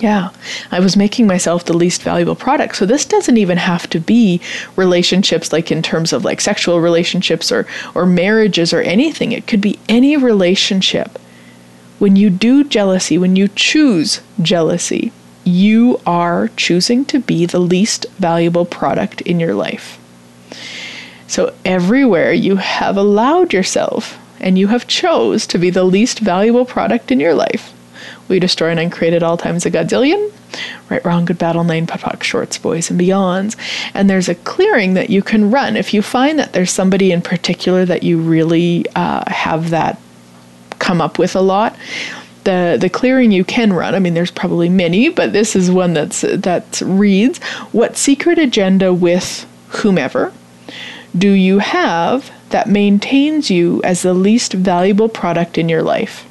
[0.00, 0.30] Yeah,
[0.70, 2.76] I was making myself the least valuable product.
[2.76, 4.40] So this doesn't even have to be
[4.74, 9.32] relationships like in terms of like sexual relationships or or marriages or anything.
[9.32, 11.18] It could be any relationship.
[11.98, 15.12] When you do jealousy, when you choose jealousy,
[15.44, 19.98] you are choosing to be the least valuable product in your life.
[21.26, 26.64] So everywhere you have allowed yourself and you have chose to be the least valuable
[26.64, 27.74] product in your life
[28.30, 30.32] we destroy and uncreate at all times a godzillion.
[30.88, 33.56] Right, wrong, good battle, nine, POD shorts, boys, and beyonds.
[33.94, 35.76] And there's a clearing that you can run.
[35.76, 40.00] If you find that there's somebody in particular that you really uh, have that
[40.78, 41.76] come up with a lot,
[42.44, 43.94] the the clearing you can run.
[43.94, 47.38] I mean, there's probably many, but this is one that's that reads:
[47.72, 50.32] What secret agenda with whomever
[51.16, 56.26] do you have that maintains you as the least valuable product in your life?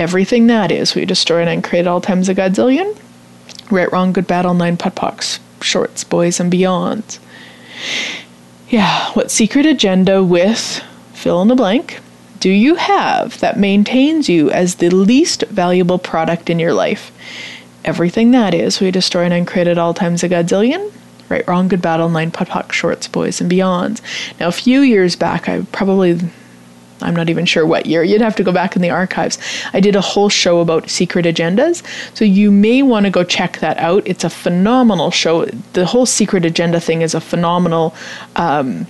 [0.00, 0.94] Everything that is.
[0.94, 2.96] We destroy and uncreate all times a godzillion.
[3.70, 7.18] Right, Wrong, Good, Bad, All Nine, POD, Shorts, Boys, and Beyonds.
[8.70, 10.82] Yeah, what secret agenda with
[11.12, 12.00] fill in the blank
[12.38, 17.12] do you have that maintains you as the least valuable product in your life?
[17.84, 20.90] Everything that is, we destroy and uncreate at all times a godzillion.
[21.28, 24.00] Right, wrong, good, battle, nine, POD, shorts, boys, and beyonds.
[24.40, 26.18] Now, a few years back, I probably
[27.02, 28.02] I'm not even sure what year.
[28.02, 29.38] You'd have to go back in the archives.
[29.72, 31.82] I did a whole show about secret agendas.
[32.14, 34.02] So you may want to go check that out.
[34.06, 35.46] It's a phenomenal show.
[35.72, 37.94] The whole secret agenda thing is a phenomenal
[38.36, 38.86] um,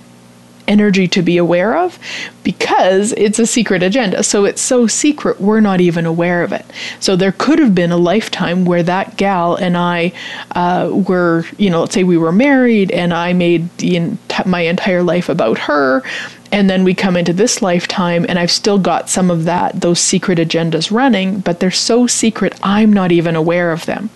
[0.71, 1.99] energy to be aware of
[2.43, 4.23] because it's a secret agenda.
[4.23, 6.65] So it's so secret, we're not even aware of it.
[6.99, 10.13] So there could have been a lifetime where that gal and I
[10.51, 15.03] uh, were, you know, let's say we were married and I made the, my entire
[15.03, 16.03] life about her
[16.51, 19.99] and then we come into this lifetime and i've still got some of that those
[19.99, 24.09] secret agendas running but they're so secret i'm not even aware of them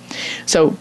[0.46, 0.76] so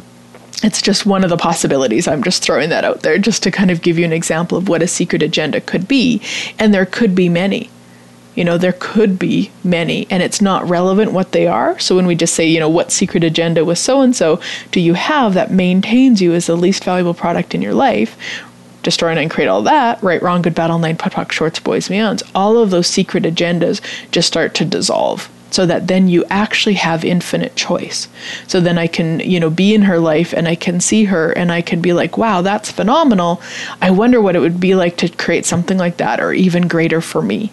[0.64, 2.08] it's just one of the possibilities.
[2.08, 4.68] I'm just throwing that out there just to kind of give you an example of
[4.68, 6.22] what a secret agenda could be.
[6.58, 7.70] And there could be many.
[8.34, 11.78] You know there could be many and it's not relevant what they are.
[11.78, 14.40] So when we just say you know what secret agenda with so and so
[14.72, 18.16] do you have that maintains you as the least valuable product in your life?
[18.82, 22.58] Destroy and create all that, right, wrong, good, bad, Nine, POD, shorts, boys, beyonds, all
[22.58, 27.54] of those secret agendas just start to dissolve so that then you actually have infinite
[27.56, 28.08] choice.
[28.46, 31.30] So then I can, you know, be in her life and I can see her
[31.32, 33.40] and I can be like, wow, that's phenomenal.
[33.80, 37.00] I wonder what it would be like to create something like that or even greater
[37.00, 37.52] for me.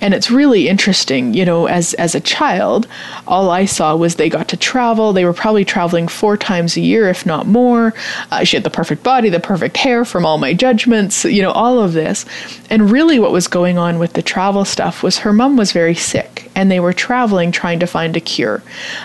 [0.00, 2.86] And it's really interesting, you know, as as a child,
[3.26, 5.12] all I saw was they got to travel.
[5.12, 7.94] They were probably traveling four times a year, if not more.
[8.30, 11.52] Uh, she had the perfect body, the perfect hair from all my judgments, you know,
[11.52, 12.24] all of this.
[12.70, 15.94] And really, what was going on with the travel stuff was her mom was very
[15.94, 18.62] sick, and they were traveling trying to find a cure.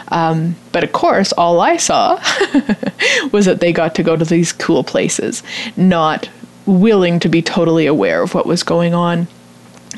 [0.10, 2.16] Um, but of course, all I saw
[3.32, 5.44] was that they got to go to these cool places,
[5.76, 6.30] not
[6.66, 9.28] willing to be totally aware of what was going on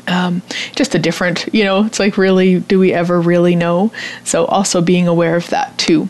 [0.06, 0.42] um,
[0.76, 3.92] just a different, you know, it's like, really, do we ever really know?
[4.24, 6.08] So, also being aware of that too.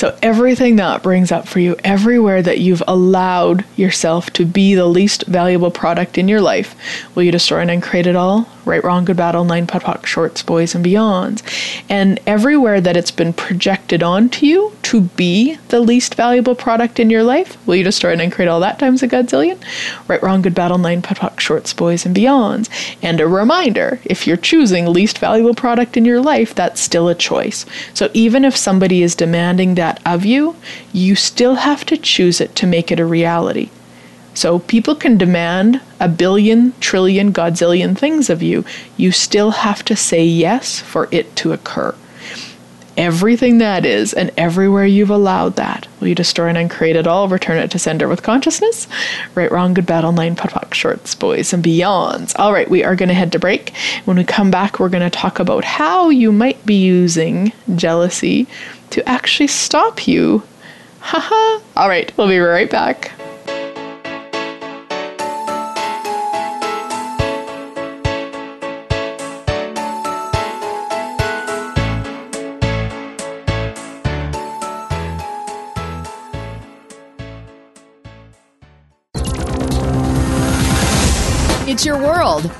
[0.00, 4.86] So, everything that brings up for you, everywhere that you've allowed yourself to be the
[4.86, 6.74] least valuable product in your life,
[7.14, 8.48] will you destroy and uncreate it all?
[8.64, 11.42] Right, Wrong, Good, Online, POD, POC, Shorts, Boys, and Beyonds.
[11.90, 17.10] And everywhere that it's been projected onto you to be the least valuable product in
[17.10, 19.58] your life, will you destroy and uncreate all that times a godzillion?
[20.08, 22.70] Right, Wrong, Good, Online, POD, POC, Shorts, Boys, and Beyonds.
[23.02, 27.14] And a reminder if you're choosing least valuable product in your life, that's still a
[27.14, 27.66] choice.
[27.92, 30.56] So even if somebody is demanding that of you,
[30.92, 33.70] you still have to choose it to make it a reality.
[34.34, 38.64] So people can demand a billion, trillion, godzillion things of you.
[38.96, 41.94] You still have to say yes for it to occur.
[43.00, 47.28] Everything that is, and everywhere you've allowed that, will you destroy and uncreate it all,
[47.28, 48.86] return it to sender with consciousness?
[49.34, 52.38] Right, wrong, good, bad, online, POD, POC, shorts, boys, and beyonds.
[52.38, 53.74] All right, we are going to head to break.
[54.04, 58.46] When we come back, we're going to talk about how you might be using jealousy
[58.90, 60.42] to actually stop you.
[61.00, 61.64] Haha.
[61.76, 63.12] All right, we'll be right back.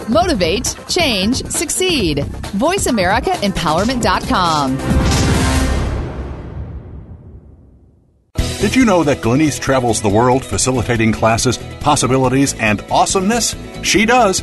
[0.08, 2.18] Motivate, change, succeed.
[2.58, 4.76] VoiceAmericaEmpowerment.com.
[8.60, 13.56] Did you know that Glenyce travels the world facilitating classes, possibilities, and awesomeness?
[13.82, 14.42] She does.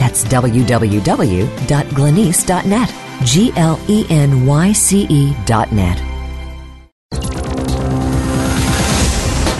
[0.00, 2.94] that's www.glenyce.net.
[3.24, 6.02] G L E N Y C E dot net.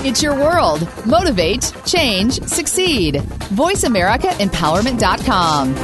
[0.03, 0.89] It's your world.
[1.07, 3.17] Motivate, change, succeed.
[3.17, 5.75] VoiceAmericaEmpowerment.com.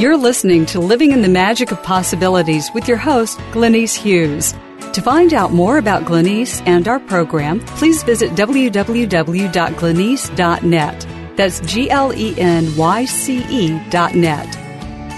[0.00, 4.54] You're listening to Living in the Magic of Possibilities with your host, Glenyce Hughes.
[4.94, 11.06] To find out more about Glenyce and our program, please visit www.glenyce.net.
[11.36, 14.48] That's G L E N Y C E dot net.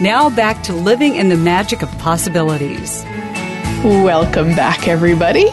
[0.01, 3.03] Now back to living in the magic of possibilities.
[3.85, 5.49] Welcome back, everybody.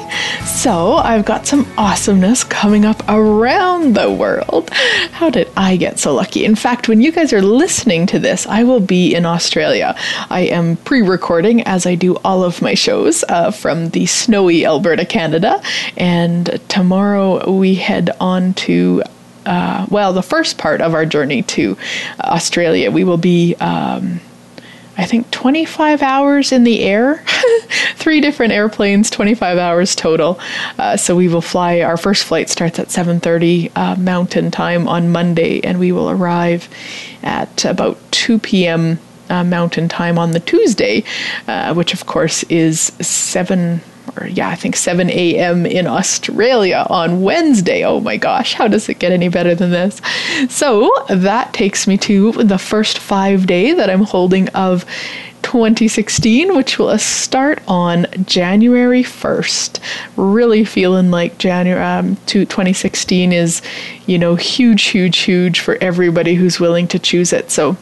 [0.46, 4.70] So, I've got some awesomeness coming up around the world.
[4.70, 6.46] How did I get so lucky?
[6.46, 9.96] In fact, when you guys are listening to this, I will be in Australia.
[10.30, 14.64] I am pre recording as I do all of my shows uh, from the snowy
[14.64, 15.60] Alberta, Canada.
[15.98, 19.02] And tomorrow we head on to
[19.48, 21.76] uh, well, the first part of our journey to
[22.20, 23.56] Australia, we will be.
[23.56, 24.22] Um,
[25.00, 27.24] I think 25 hours in the air,
[27.96, 30.38] three different airplanes, 25 hours total.
[30.78, 31.80] Uh, so we will fly.
[31.80, 36.68] Our first flight starts at 7:30 uh, Mountain Time on Monday, and we will arrive
[37.24, 39.00] at about 2 p.m.
[39.30, 41.06] Uh, Mountain Time on the Tuesday,
[41.48, 43.80] uh, which of course is seven
[44.18, 45.66] or yeah, I think 7 a.m.
[45.66, 47.84] in Australia on Wednesday.
[47.84, 50.02] Oh my gosh, how does it get any better than this?
[50.50, 54.86] So that takes me to the first five day that I'm holding of
[55.44, 59.80] 2016, which will start on January 1st.
[60.16, 63.62] Really feeling like January um, 2016 is,
[64.06, 67.52] you know, huge, huge, huge for everybody who's willing to choose it.
[67.52, 67.78] So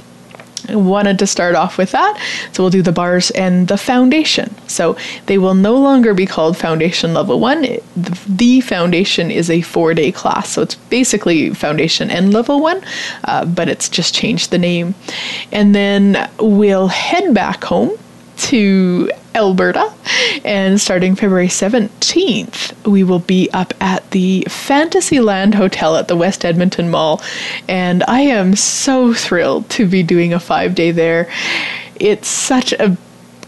[0.69, 2.19] wanted to start off with that.
[2.51, 4.55] So we'll do the bars and the foundation.
[4.67, 7.65] So they will no longer be called foundation level one.
[7.95, 10.49] The foundation is a four day class.
[10.49, 12.81] So it's basically foundation and level one,
[13.23, 14.95] uh, but it's just changed the name.
[15.51, 17.91] And then we'll head back home
[18.37, 19.93] to Alberta.
[20.43, 26.43] And starting February 17th, we will be up at the Fantasyland Hotel at the West
[26.43, 27.21] Edmonton Mall.
[27.67, 31.31] And I am so thrilled to be doing a five day there.
[31.99, 32.97] It's such a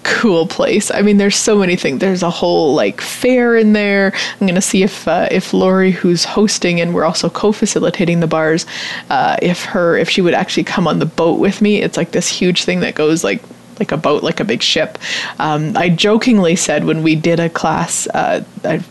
[0.04, 0.92] cool place.
[0.92, 2.00] I mean, there's so many things.
[2.00, 4.14] There's a whole like fair in there.
[4.40, 8.66] I'm gonna see if uh, if Lori, who's hosting and we're also co-facilitating the bars,
[9.10, 11.82] uh, if her if she would actually come on the boat with me.
[11.82, 13.42] It's like this huge thing that goes like
[13.80, 14.98] like a boat, like a big ship.
[15.40, 18.84] Um, I jokingly said when we did a class, uh, a,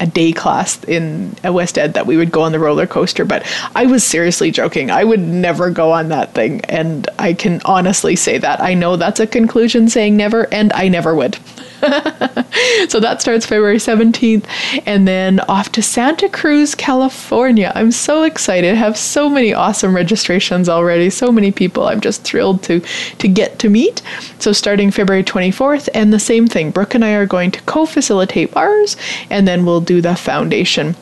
[0.00, 3.44] a, day class in West Ed, that we would go on the roller coaster, but
[3.74, 4.90] I was seriously joking.
[4.90, 8.60] I would never go on that thing, and I can honestly say that.
[8.60, 11.38] I know that's a conclusion saying never, and I never would.
[12.88, 14.46] so that starts February 17th
[14.86, 17.70] and then off to Santa Cruz, California.
[17.74, 18.72] I'm so excited.
[18.72, 21.10] I have so many awesome registrations already.
[21.10, 22.80] So many people I'm just thrilled to
[23.18, 24.00] to get to meet.
[24.38, 26.70] So starting February 24th and the same thing.
[26.70, 28.96] Brooke and I are going to co-facilitate bars
[29.30, 30.96] and then we'll do the foundation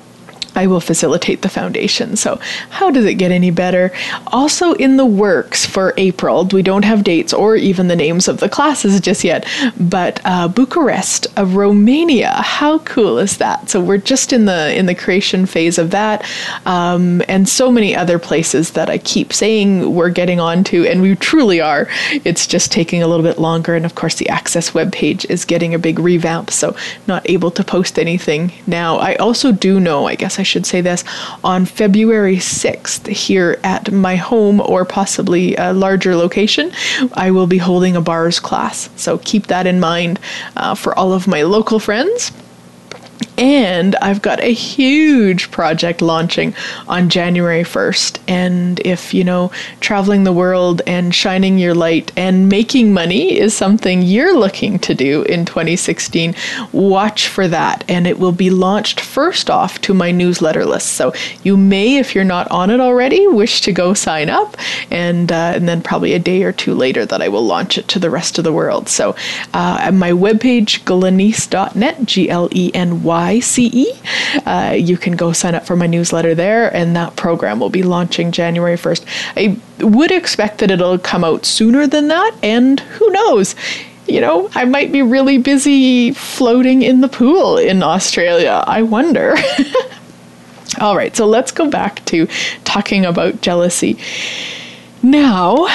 [0.54, 2.16] I will facilitate the foundation.
[2.16, 2.38] So,
[2.70, 3.92] how does it get any better?
[4.28, 8.40] Also, in the works for April, we don't have dates or even the names of
[8.40, 9.46] the classes just yet,
[9.78, 12.32] but uh, Bucharest, uh, Romania.
[12.42, 13.68] How cool is that?
[13.70, 16.24] So, we're just in the in the creation phase of that,
[16.66, 21.02] um, and so many other places that I keep saying we're getting on to, and
[21.02, 21.88] we truly are.
[22.24, 25.74] It's just taking a little bit longer, and of course, the Access webpage is getting
[25.74, 26.76] a big revamp, so
[27.06, 28.96] not able to post anything now.
[28.98, 31.04] I also do know, I guess I should say this,
[31.42, 36.72] on February 6th here at my home or possibly a larger location,
[37.14, 38.88] I will be holding a bars class.
[38.96, 40.20] So keep that in mind
[40.56, 42.32] uh, for all of my local friends.
[43.36, 46.54] And I've got a huge project launching
[46.86, 48.20] on January 1st.
[48.28, 53.52] And if, you know, traveling the world and shining your light and making money is
[53.52, 56.34] something you're looking to do in 2016,
[56.72, 57.84] watch for that.
[57.88, 60.92] And it will be launched first off to my newsletter list.
[60.92, 61.12] So
[61.42, 64.56] you may, if you're not on it already, wish to go sign up.
[64.90, 67.88] And, uh, and then probably a day or two later that I will launch it
[67.88, 68.88] to the rest of the world.
[68.88, 69.16] So
[69.52, 73.86] uh, at my webpage, glenyce.net, G L E N Y ICE.
[74.46, 77.82] Uh, you can go sign up for my newsletter there, and that program will be
[77.82, 79.04] launching January 1st.
[79.36, 83.54] I would expect that it'll come out sooner than that, and who knows?
[84.06, 88.62] You know, I might be really busy floating in the pool in Australia.
[88.66, 89.34] I wonder.
[90.80, 92.26] All right, so let's go back to
[92.64, 93.96] talking about jealousy.
[95.02, 95.66] Now,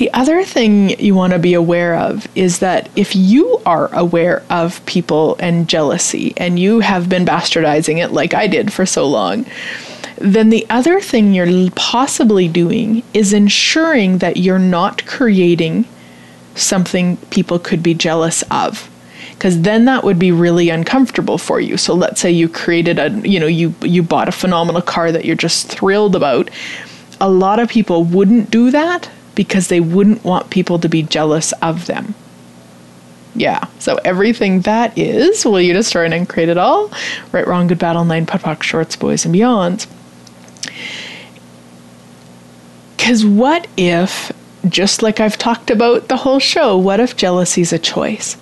[0.00, 4.42] the other thing you want to be aware of is that if you are aware
[4.48, 9.06] of people and jealousy and you have been bastardizing it like I did for so
[9.06, 9.44] long,
[10.16, 15.84] then the other thing you're possibly doing is ensuring that you're not creating
[16.54, 18.88] something people could be jealous of
[19.34, 21.76] because then that would be really uncomfortable for you.
[21.76, 25.26] So let's say you created a, you know, you you bought a phenomenal car that
[25.26, 26.48] you're just thrilled about.
[27.20, 31.52] A lot of people wouldn't do that because they wouldn't want people to be jealous
[31.62, 32.14] of them.
[33.34, 36.90] Yeah, so everything that is, will you destroy and create it all?
[37.32, 39.86] Right, wrong, good, battle, nine, POD, shorts, boys, and beyonds.
[42.96, 44.32] Because what if,
[44.68, 48.36] just like I've talked about the whole show, what if jealousy is a choice?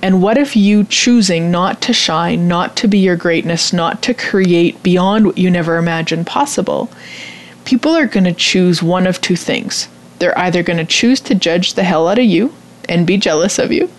[0.00, 4.14] And what if you choosing not to shine, not to be your greatness, not to
[4.14, 6.90] create beyond what you never imagined possible?
[7.64, 9.88] People are going to choose one of two things.
[10.18, 12.52] They're either going to choose to judge the hell out of you
[12.88, 13.90] and be jealous of you,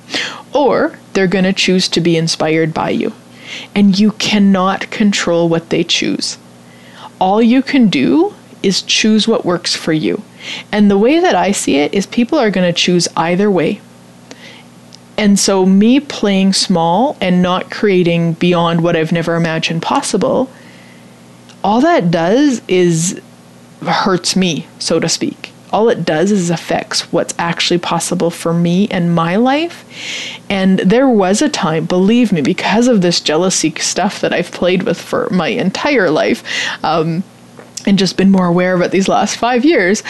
[0.54, 3.14] or they're going to choose to be inspired by you.
[3.74, 6.38] And you cannot control what they choose.
[7.20, 10.22] All you can do is choose what works for you.
[10.72, 13.82] And the way that I see it is people are going to choose either way.
[15.18, 20.50] And so, me playing small and not creating beyond what I've never imagined possible,
[21.62, 23.20] all that does is
[23.82, 25.52] hurts me, so to speak.
[25.72, 29.86] All it does is affects what's actually possible for me and my life.
[30.50, 34.84] And there was a time, believe me, because of this jealousy stuff that I've played
[34.84, 36.44] with for my entire life,
[36.84, 37.24] um,
[37.86, 40.04] and just been more aware of it these last five years,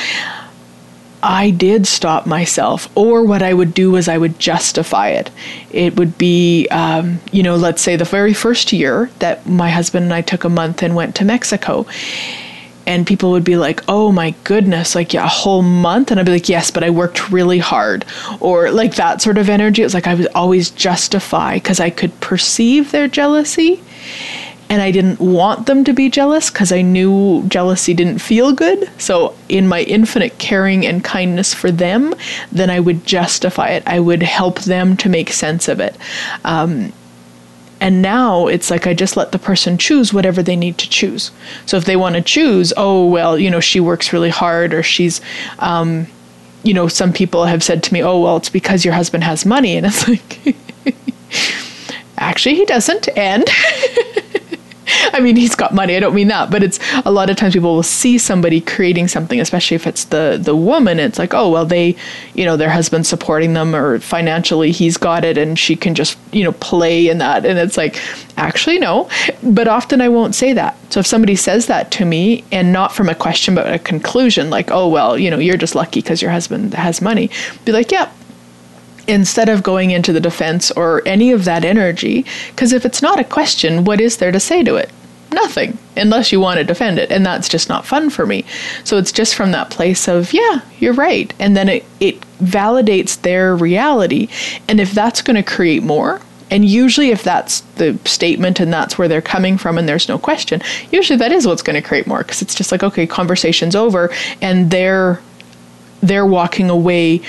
[1.22, 5.30] I did stop myself, or what I would do is I would justify it.
[5.72, 10.06] It would be, um, you know, let's say the very first year that my husband
[10.06, 11.86] and I took a month and went to Mexico.
[12.90, 16.10] And people would be like, oh my goodness, like, yeah, a whole month?
[16.10, 18.04] And I'd be like, yes, but I worked really hard.
[18.40, 19.84] Or like that sort of energy.
[19.84, 23.80] It was like I would always justify because I could perceive their jealousy
[24.70, 28.90] and I didn't want them to be jealous because I knew jealousy didn't feel good.
[29.00, 32.14] So, in my infinite caring and kindness for them,
[32.52, 33.84] then I would justify it.
[33.88, 35.96] I would help them to make sense of it.
[36.44, 36.94] Um,
[37.82, 41.32] and now it's like I just let the person choose whatever they need to choose.
[41.66, 44.84] So if they want to choose, oh, well, you know, she works really hard or
[44.84, 45.22] she's,
[45.60, 46.08] um,
[46.64, 49.46] you know, some people have said to me, oh, well, it's because your husband has
[49.46, 49.78] money.
[49.78, 50.56] And it's like,
[52.18, 53.08] actually, he doesn't.
[53.18, 53.48] And.
[55.14, 55.96] I mean, he's got money.
[55.96, 59.08] I don't mean that, but it's a lot of times people will see somebody creating
[59.08, 61.00] something, especially if it's the the woman.
[61.00, 61.96] It's like, oh well, they,
[62.34, 66.18] you know, their husband's supporting them, or financially he's got it, and she can just
[66.32, 67.46] you know play in that.
[67.46, 68.00] And it's like,
[68.38, 69.10] actually no.
[69.44, 70.78] But often I won't say that.
[70.92, 74.50] So if somebody says that to me, and not from a question but a conclusion,
[74.50, 77.30] like, oh well, you know, you're just lucky because your husband has money,
[77.66, 78.12] be like, yeah,
[79.10, 82.26] instead of going into the defense or any of that energy.
[82.52, 84.92] Because if it's not a question, what is there to say to it?
[85.32, 87.12] Nothing, unless you want to defend it.
[87.12, 88.46] And that's just not fun for me.
[88.84, 91.34] So it's just from that place of, yeah, you're right.
[91.40, 94.28] And then it, it validates their reality.
[94.68, 98.98] And if that's going to create more, and usually, if that's the statement and that's
[98.98, 102.08] where they're coming from and there's no question, usually that is what's going to create
[102.08, 104.10] more because it's just like, okay, conversation's over
[104.42, 105.22] and they're
[106.02, 107.22] they're walking away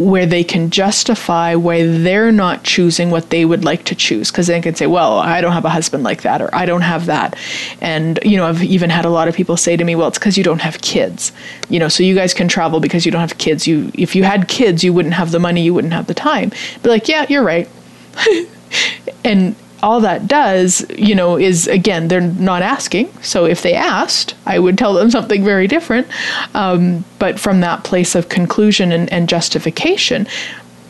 [0.00, 4.30] where they can justify why they're not choosing what they would like to choose.
[4.30, 6.80] Because they can say well i don't have a husband like that or i don't
[6.80, 7.36] have that.
[7.82, 10.18] And you know i've even had a lot of people say to me well it's
[10.18, 11.32] because you don't have kids.
[11.68, 13.66] You know so you guys can travel because you don't have kids.
[13.66, 16.50] You if you had kids you wouldn't have the money you wouldn't have the time.
[16.82, 17.68] Be like yeah you're right.
[19.24, 23.12] And all that does, you know, is again, they're not asking.
[23.22, 26.06] So if they asked, I would tell them something very different.
[26.54, 30.26] Um, but from that place of conclusion and, and justification,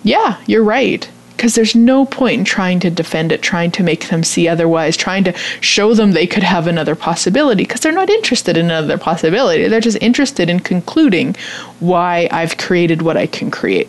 [0.03, 1.09] yeah, you're right.
[1.37, 4.95] Because there's no point in trying to defend it, trying to make them see otherwise,
[4.95, 5.33] trying to
[5.63, 9.67] show them they could have another possibility, because they're not interested in another possibility.
[9.67, 11.35] They're just interested in concluding
[11.79, 13.89] why I've created what I can create.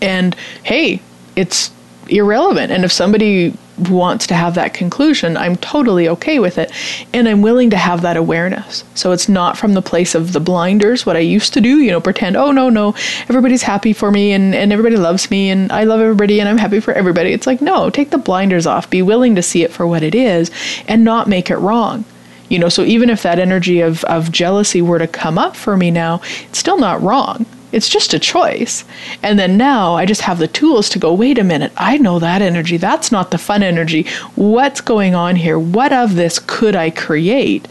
[0.00, 1.02] And hey,
[1.34, 1.70] it's
[2.08, 2.72] irrelevant.
[2.72, 6.72] And if somebody wants to have that conclusion, I'm totally okay with it.
[7.12, 8.84] And I'm willing to have that awareness.
[8.94, 11.90] So it's not from the place of the blinders, what I used to do, you
[11.90, 12.94] know, pretend, oh, no, no,
[13.28, 16.58] everybody's happy for me and, and everybody loves me and I love everybody and I'm
[16.58, 17.32] happy for everybody.
[17.32, 20.14] It's like, no, take the blinders off, be willing to see it for what it
[20.14, 20.50] is
[20.88, 22.04] and not make it wrong.
[22.48, 25.76] You know, so even if that energy of, of jealousy were to come up for
[25.76, 27.44] me now, it's still not wrong.
[27.76, 28.84] It's just a choice.
[29.22, 32.18] And then now I just have the tools to go, wait a minute, I know
[32.18, 32.78] that energy.
[32.78, 34.06] That's not the fun energy.
[34.34, 35.58] What's going on here?
[35.58, 37.68] What of this could I create?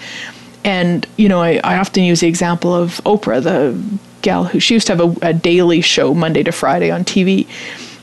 [0.63, 4.75] And, you know, I, I often use the example of Oprah, the gal who she
[4.75, 7.47] used to have a, a daily show Monday to Friday on TV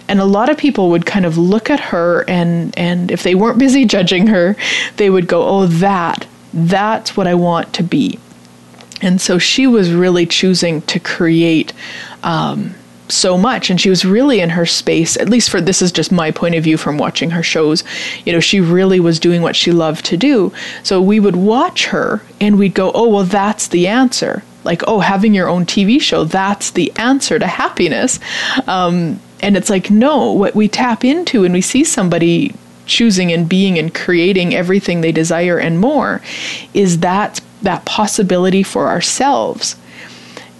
[0.09, 3.34] and a lot of people would kind of look at her and and if they
[3.34, 4.55] weren't busy judging her
[4.98, 8.18] they would go oh that That's what I want to be.
[9.01, 11.72] And so she was really choosing to create
[12.22, 12.74] um,
[13.09, 13.70] so much.
[13.70, 16.55] And she was really in her space at least for this is just my point
[16.55, 17.84] of view from watching her shows.
[18.24, 20.53] You know she really was doing what she loved to do.
[20.82, 24.43] So we would watch her and we'd go oh well that's the answer.
[24.64, 28.18] Like oh having your own tv show that's the answer to happiness.
[28.66, 32.55] Um, and it's like no what we tap into and we see somebody
[32.87, 36.20] choosing and being and creating everything they desire and more
[36.74, 39.76] is that that possibility for ourselves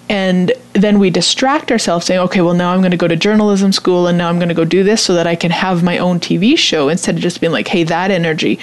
[0.09, 3.73] and then we distract ourselves saying, okay, well, now I'm going to go to journalism
[3.73, 5.97] school and now I'm going to go do this so that I can have my
[5.97, 8.59] own TV show instead of just being like, hey, that energy,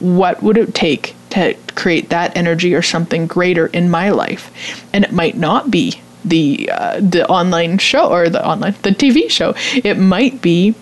[0.00, 4.50] what would it take to create that energy or something greater in my life?
[4.94, 9.30] And it might not be the uh, the online show or the online the TV
[9.30, 9.54] show.
[9.74, 10.74] It might be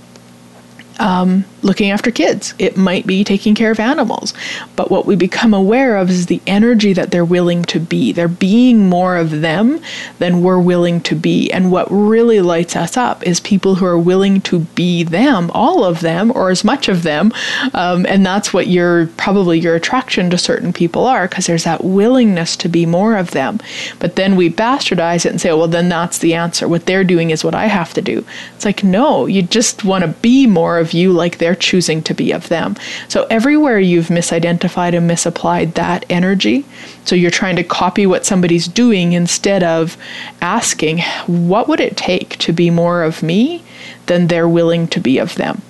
[0.99, 2.55] um, looking after kids.
[2.59, 4.35] It might be taking care of animals.
[4.77, 8.13] But what we become aware of is the energy that they're willing to be.
[8.13, 9.81] They're being more of them
[10.19, 11.51] than we're willing to be.
[11.53, 15.85] And what really lights us up is people who are willing to be them, all
[15.85, 17.33] of them, or as much of them.
[17.75, 21.85] Um, and that's what your probably your attraction to certain people are, because there's that
[21.85, 23.61] willingness to be more of them.
[23.99, 26.69] But then we bastardize it and say, oh, well, then that's the answer.
[26.69, 28.25] What they're doing is what I have to do.
[28.55, 32.13] It's like, no, you just want to be more of you like they're choosing to
[32.13, 32.77] be of them.
[33.09, 36.67] So everywhere you've misidentified and misapplied that energy,
[37.07, 39.97] so you're trying to copy what somebody's doing instead of
[40.43, 43.65] asking, what would it take to be more of me
[44.07, 45.63] than they're willing to be of them?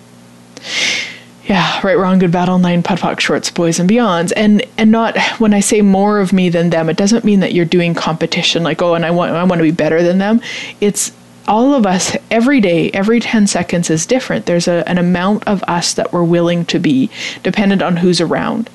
[1.44, 4.90] yeah, right, wrong, good, bad, all nine, POD POC, shorts, boys, and beyonds, and and
[4.90, 7.94] not when I say more of me than them, it doesn't mean that you're doing
[7.94, 10.40] competition, like oh, and I want I want to be better than them.
[10.80, 11.12] It's
[11.48, 15.62] all of us every day every 10 seconds is different there's a, an amount of
[15.64, 17.10] us that we're willing to be
[17.42, 18.70] dependent on who's around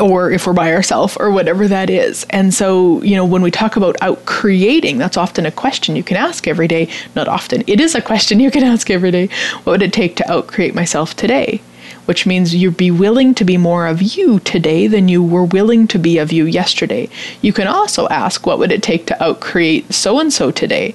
[0.00, 2.24] or if we're by ourselves or whatever that is.
[2.30, 6.02] And so, you know, when we talk about out creating, that's often a question you
[6.02, 6.88] can ask every day.
[7.14, 9.28] Not often, it is a question you can ask every day.
[9.64, 11.60] What would it take to out create myself today?
[12.06, 15.86] Which means you'd be willing to be more of you today than you were willing
[15.88, 17.08] to be of you yesterday.
[17.40, 20.94] You can also ask, what would it take to out create so and so today?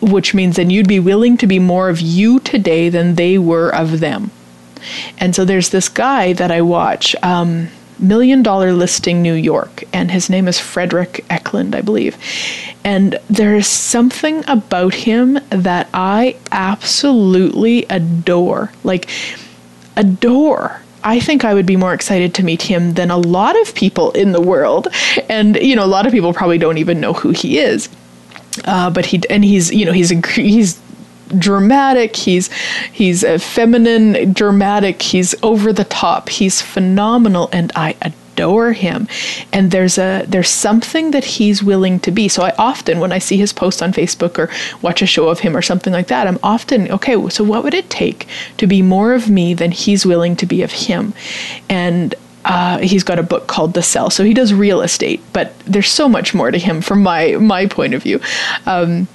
[0.00, 3.74] Which means then you'd be willing to be more of you today than they were
[3.74, 4.30] of them.
[5.18, 10.10] And so there's this guy that I watch, um, Million Dollar Listing New York, and
[10.10, 12.16] his name is Fredrik Eklund, I believe.
[12.82, 18.72] And there is something about him that I absolutely adore.
[18.84, 19.10] Like,
[19.96, 20.80] adore.
[21.04, 24.12] I think I would be more excited to meet him than a lot of people
[24.12, 24.88] in the world.
[25.28, 27.88] And, you know, a lot of people probably don't even know who he is.
[28.64, 30.80] Uh, but he and he's you know he's he's
[31.38, 32.50] dramatic he's
[32.92, 37.94] he's a feminine dramatic he's over the top he's phenomenal and i
[38.40, 39.06] adore him.
[39.52, 42.28] And there's a there's something that he's willing to be.
[42.28, 44.48] So i often when i see his post on facebook or
[44.82, 47.74] watch a show of him or something like that i'm often okay so what would
[47.74, 48.26] it take
[48.56, 51.12] to be more of me than he's willing to be of him?
[51.68, 52.14] And
[52.50, 54.10] uh, he's got a book called The Sell.
[54.10, 57.66] So he does real estate, but there's so much more to him from my my
[57.66, 58.20] point of view.
[58.66, 59.06] Um,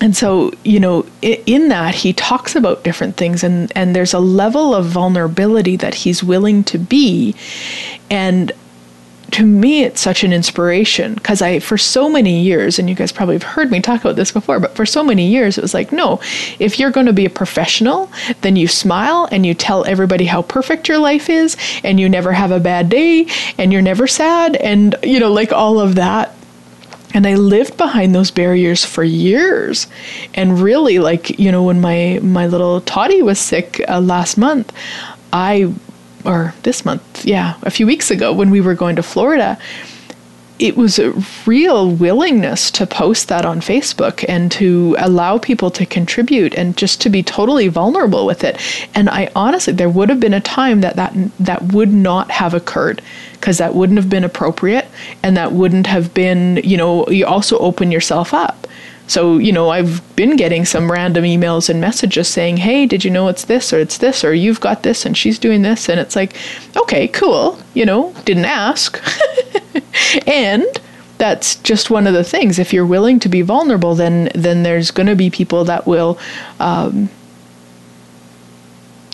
[0.00, 4.20] and so you know in that he talks about different things and and there's a
[4.20, 7.34] level of vulnerability that he's willing to be
[8.08, 8.52] and
[9.30, 13.12] to me it's such an inspiration because i for so many years and you guys
[13.12, 15.74] probably have heard me talk about this before but for so many years it was
[15.74, 16.20] like no
[16.58, 18.10] if you're going to be a professional
[18.40, 22.32] then you smile and you tell everybody how perfect your life is and you never
[22.32, 23.26] have a bad day
[23.58, 26.34] and you're never sad and you know like all of that
[27.14, 29.86] and I lived behind those barriers for years.
[30.34, 34.72] And really, like, you know, when my, my little Toddy was sick uh, last month,
[35.32, 35.72] I
[36.24, 39.58] or this month, yeah, a few weeks ago when we were going to Florida,
[40.58, 41.12] it was a
[41.46, 47.00] real willingness to post that on Facebook and to allow people to contribute and just
[47.00, 48.60] to be totally vulnerable with it.
[48.94, 52.54] And I honestly, there would have been a time that that, that would not have
[52.54, 53.00] occurred
[53.34, 54.86] because that wouldn't have been appropriate
[55.22, 58.66] and that wouldn't have been, you know, you also open yourself up.
[59.08, 63.10] So, you know, I've been getting some random emails and messages saying, hey, did you
[63.10, 65.88] know it's this or it's this or you've got this and she's doing this.
[65.88, 66.36] And it's like,
[66.76, 67.58] okay, cool.
[67.72, 69.02] You know, didn't ask.
[70.26, 70.66] and
[71.16, 72.58] that's just one of the things.
[72.58, 76.18] If you're willing to be vulnerable, then then there's going to be people that will
[76.60, 77.08] um,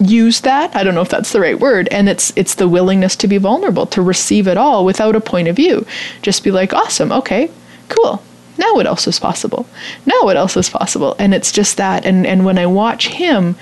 [0.00, 0.74] use that.
[0.74, 1.86] I don't know if that's the right word.
[1.92, 5.46] And it's it's the willingness to be vulnerable, to receive it all without a point
[5.46, 5.86] of view.
[6.20, 7.48] Just be like, awesome, okay,
[7.88, 8.20] cool
[8.58, 9.66] now what else is possible?
[10.06, 11.16] Now what else is possible?
[11.18, 12.04] And it's just that.
[12.04, 13.56] And, and when I watch him,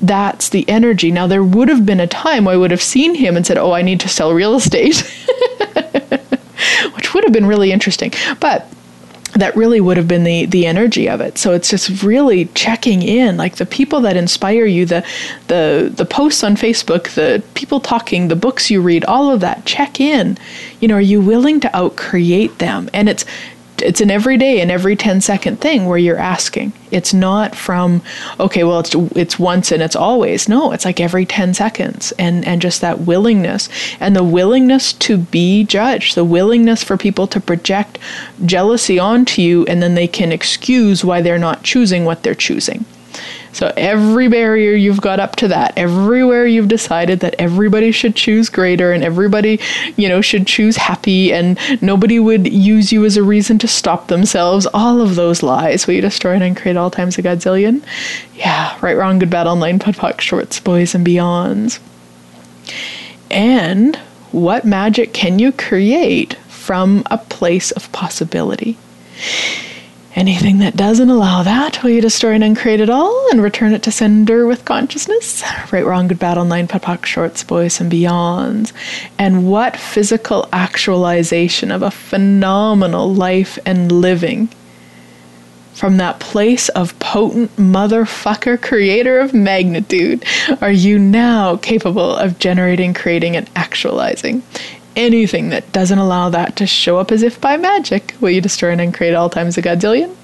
[0.00, 1.10] that's the energy.
[1.10, 3.72] Now, there would have been a time I would have seen him and said, Oh,
[3.72, 4.96] I need to sell real estate,
[6.94, 8.12] which would have been really interesting.
[8.40, 8.70] But
[9.34, 11.38] that really would have been the the energy of it.
[11.38, 15.04] So it's just really checking in, like the people that inspire you, the
[15.48, 19.64] the the posts on Facebook, the people talking, the books you read, all of that.
[19.64, 20.38] Check in.
[20.80, 22.88] You know, are you willing to outcreate them?
[22.92, 23.24] And it's
[23.82, 26.72] it's an everyday and every 10 second thing where you're asking.
[26.90, 28.02] It's not from
[28.40, 30.48] okay, well it's it's once and it's always.
[30.48, 33.68] No, it's like every 10 seconds and and just that willingness
[34.00, 37.98] and the willingness to be judged, the willingness for people to project
[38.44, 42.84] jealousy onto you and then they can excuse why they're not choosing what they're choosing.
[43.52, 48.48] So every barrier you've got up to that, everywhere you've decided that everybody should choose
[48.48, 49.60] greater and everybody,
[49.96, 54.08] you know, should choose happy and nobody would use you as a reason to stop
[54.08, 57.82] themselves, all of those lies will you destroy and create all times a godzillion?
[58.34, 61.80] Yeah, right, wrong, good, bad, all nine, podpoc, shorts, boys, and beyonds.
[63.30, 63.96] And
[64.30, 68.76] what magic can you create from a place of possibility?
[70.18, 73.84] Anything that doesn't allow that, will you destroy and uncreate it all and return it
[73.84, 75.44] to sender with consciousness?
[75.72, 78.72] Right, wrong, good, bad, all nine, POD shorts, boys, and beyonds.
[79.16, 84.48] And what physical actualization of a phenomenal life and living
[85.72, 90.24] from that place of potent motherfucker creator of magnitude
[90.60, 94.42] are you now capable of generating, creating, and actualizing?
[94.98, 98.72] Anything that doesn't allow that to show up as if by magic, will you destroy
[98.72, 100.14] and create all times a godzillion?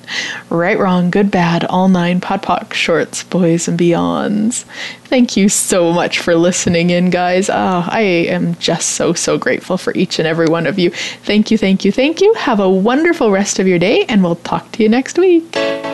[0.51, 4.65] Right, wrong, good, bad, all nine, POD POC, shorts, boys, and beyonds.
[5.05, 7.49] Thank you so much for listening in, guys.
[7.49, 10.91] Oh, I am just so, so grateful for each and every one of you.
[10.91, 12.35] Thank you, thank you, thank you.
[12.35, 15.94] Have a wonderful rest of your day, and we'll talk to you next week.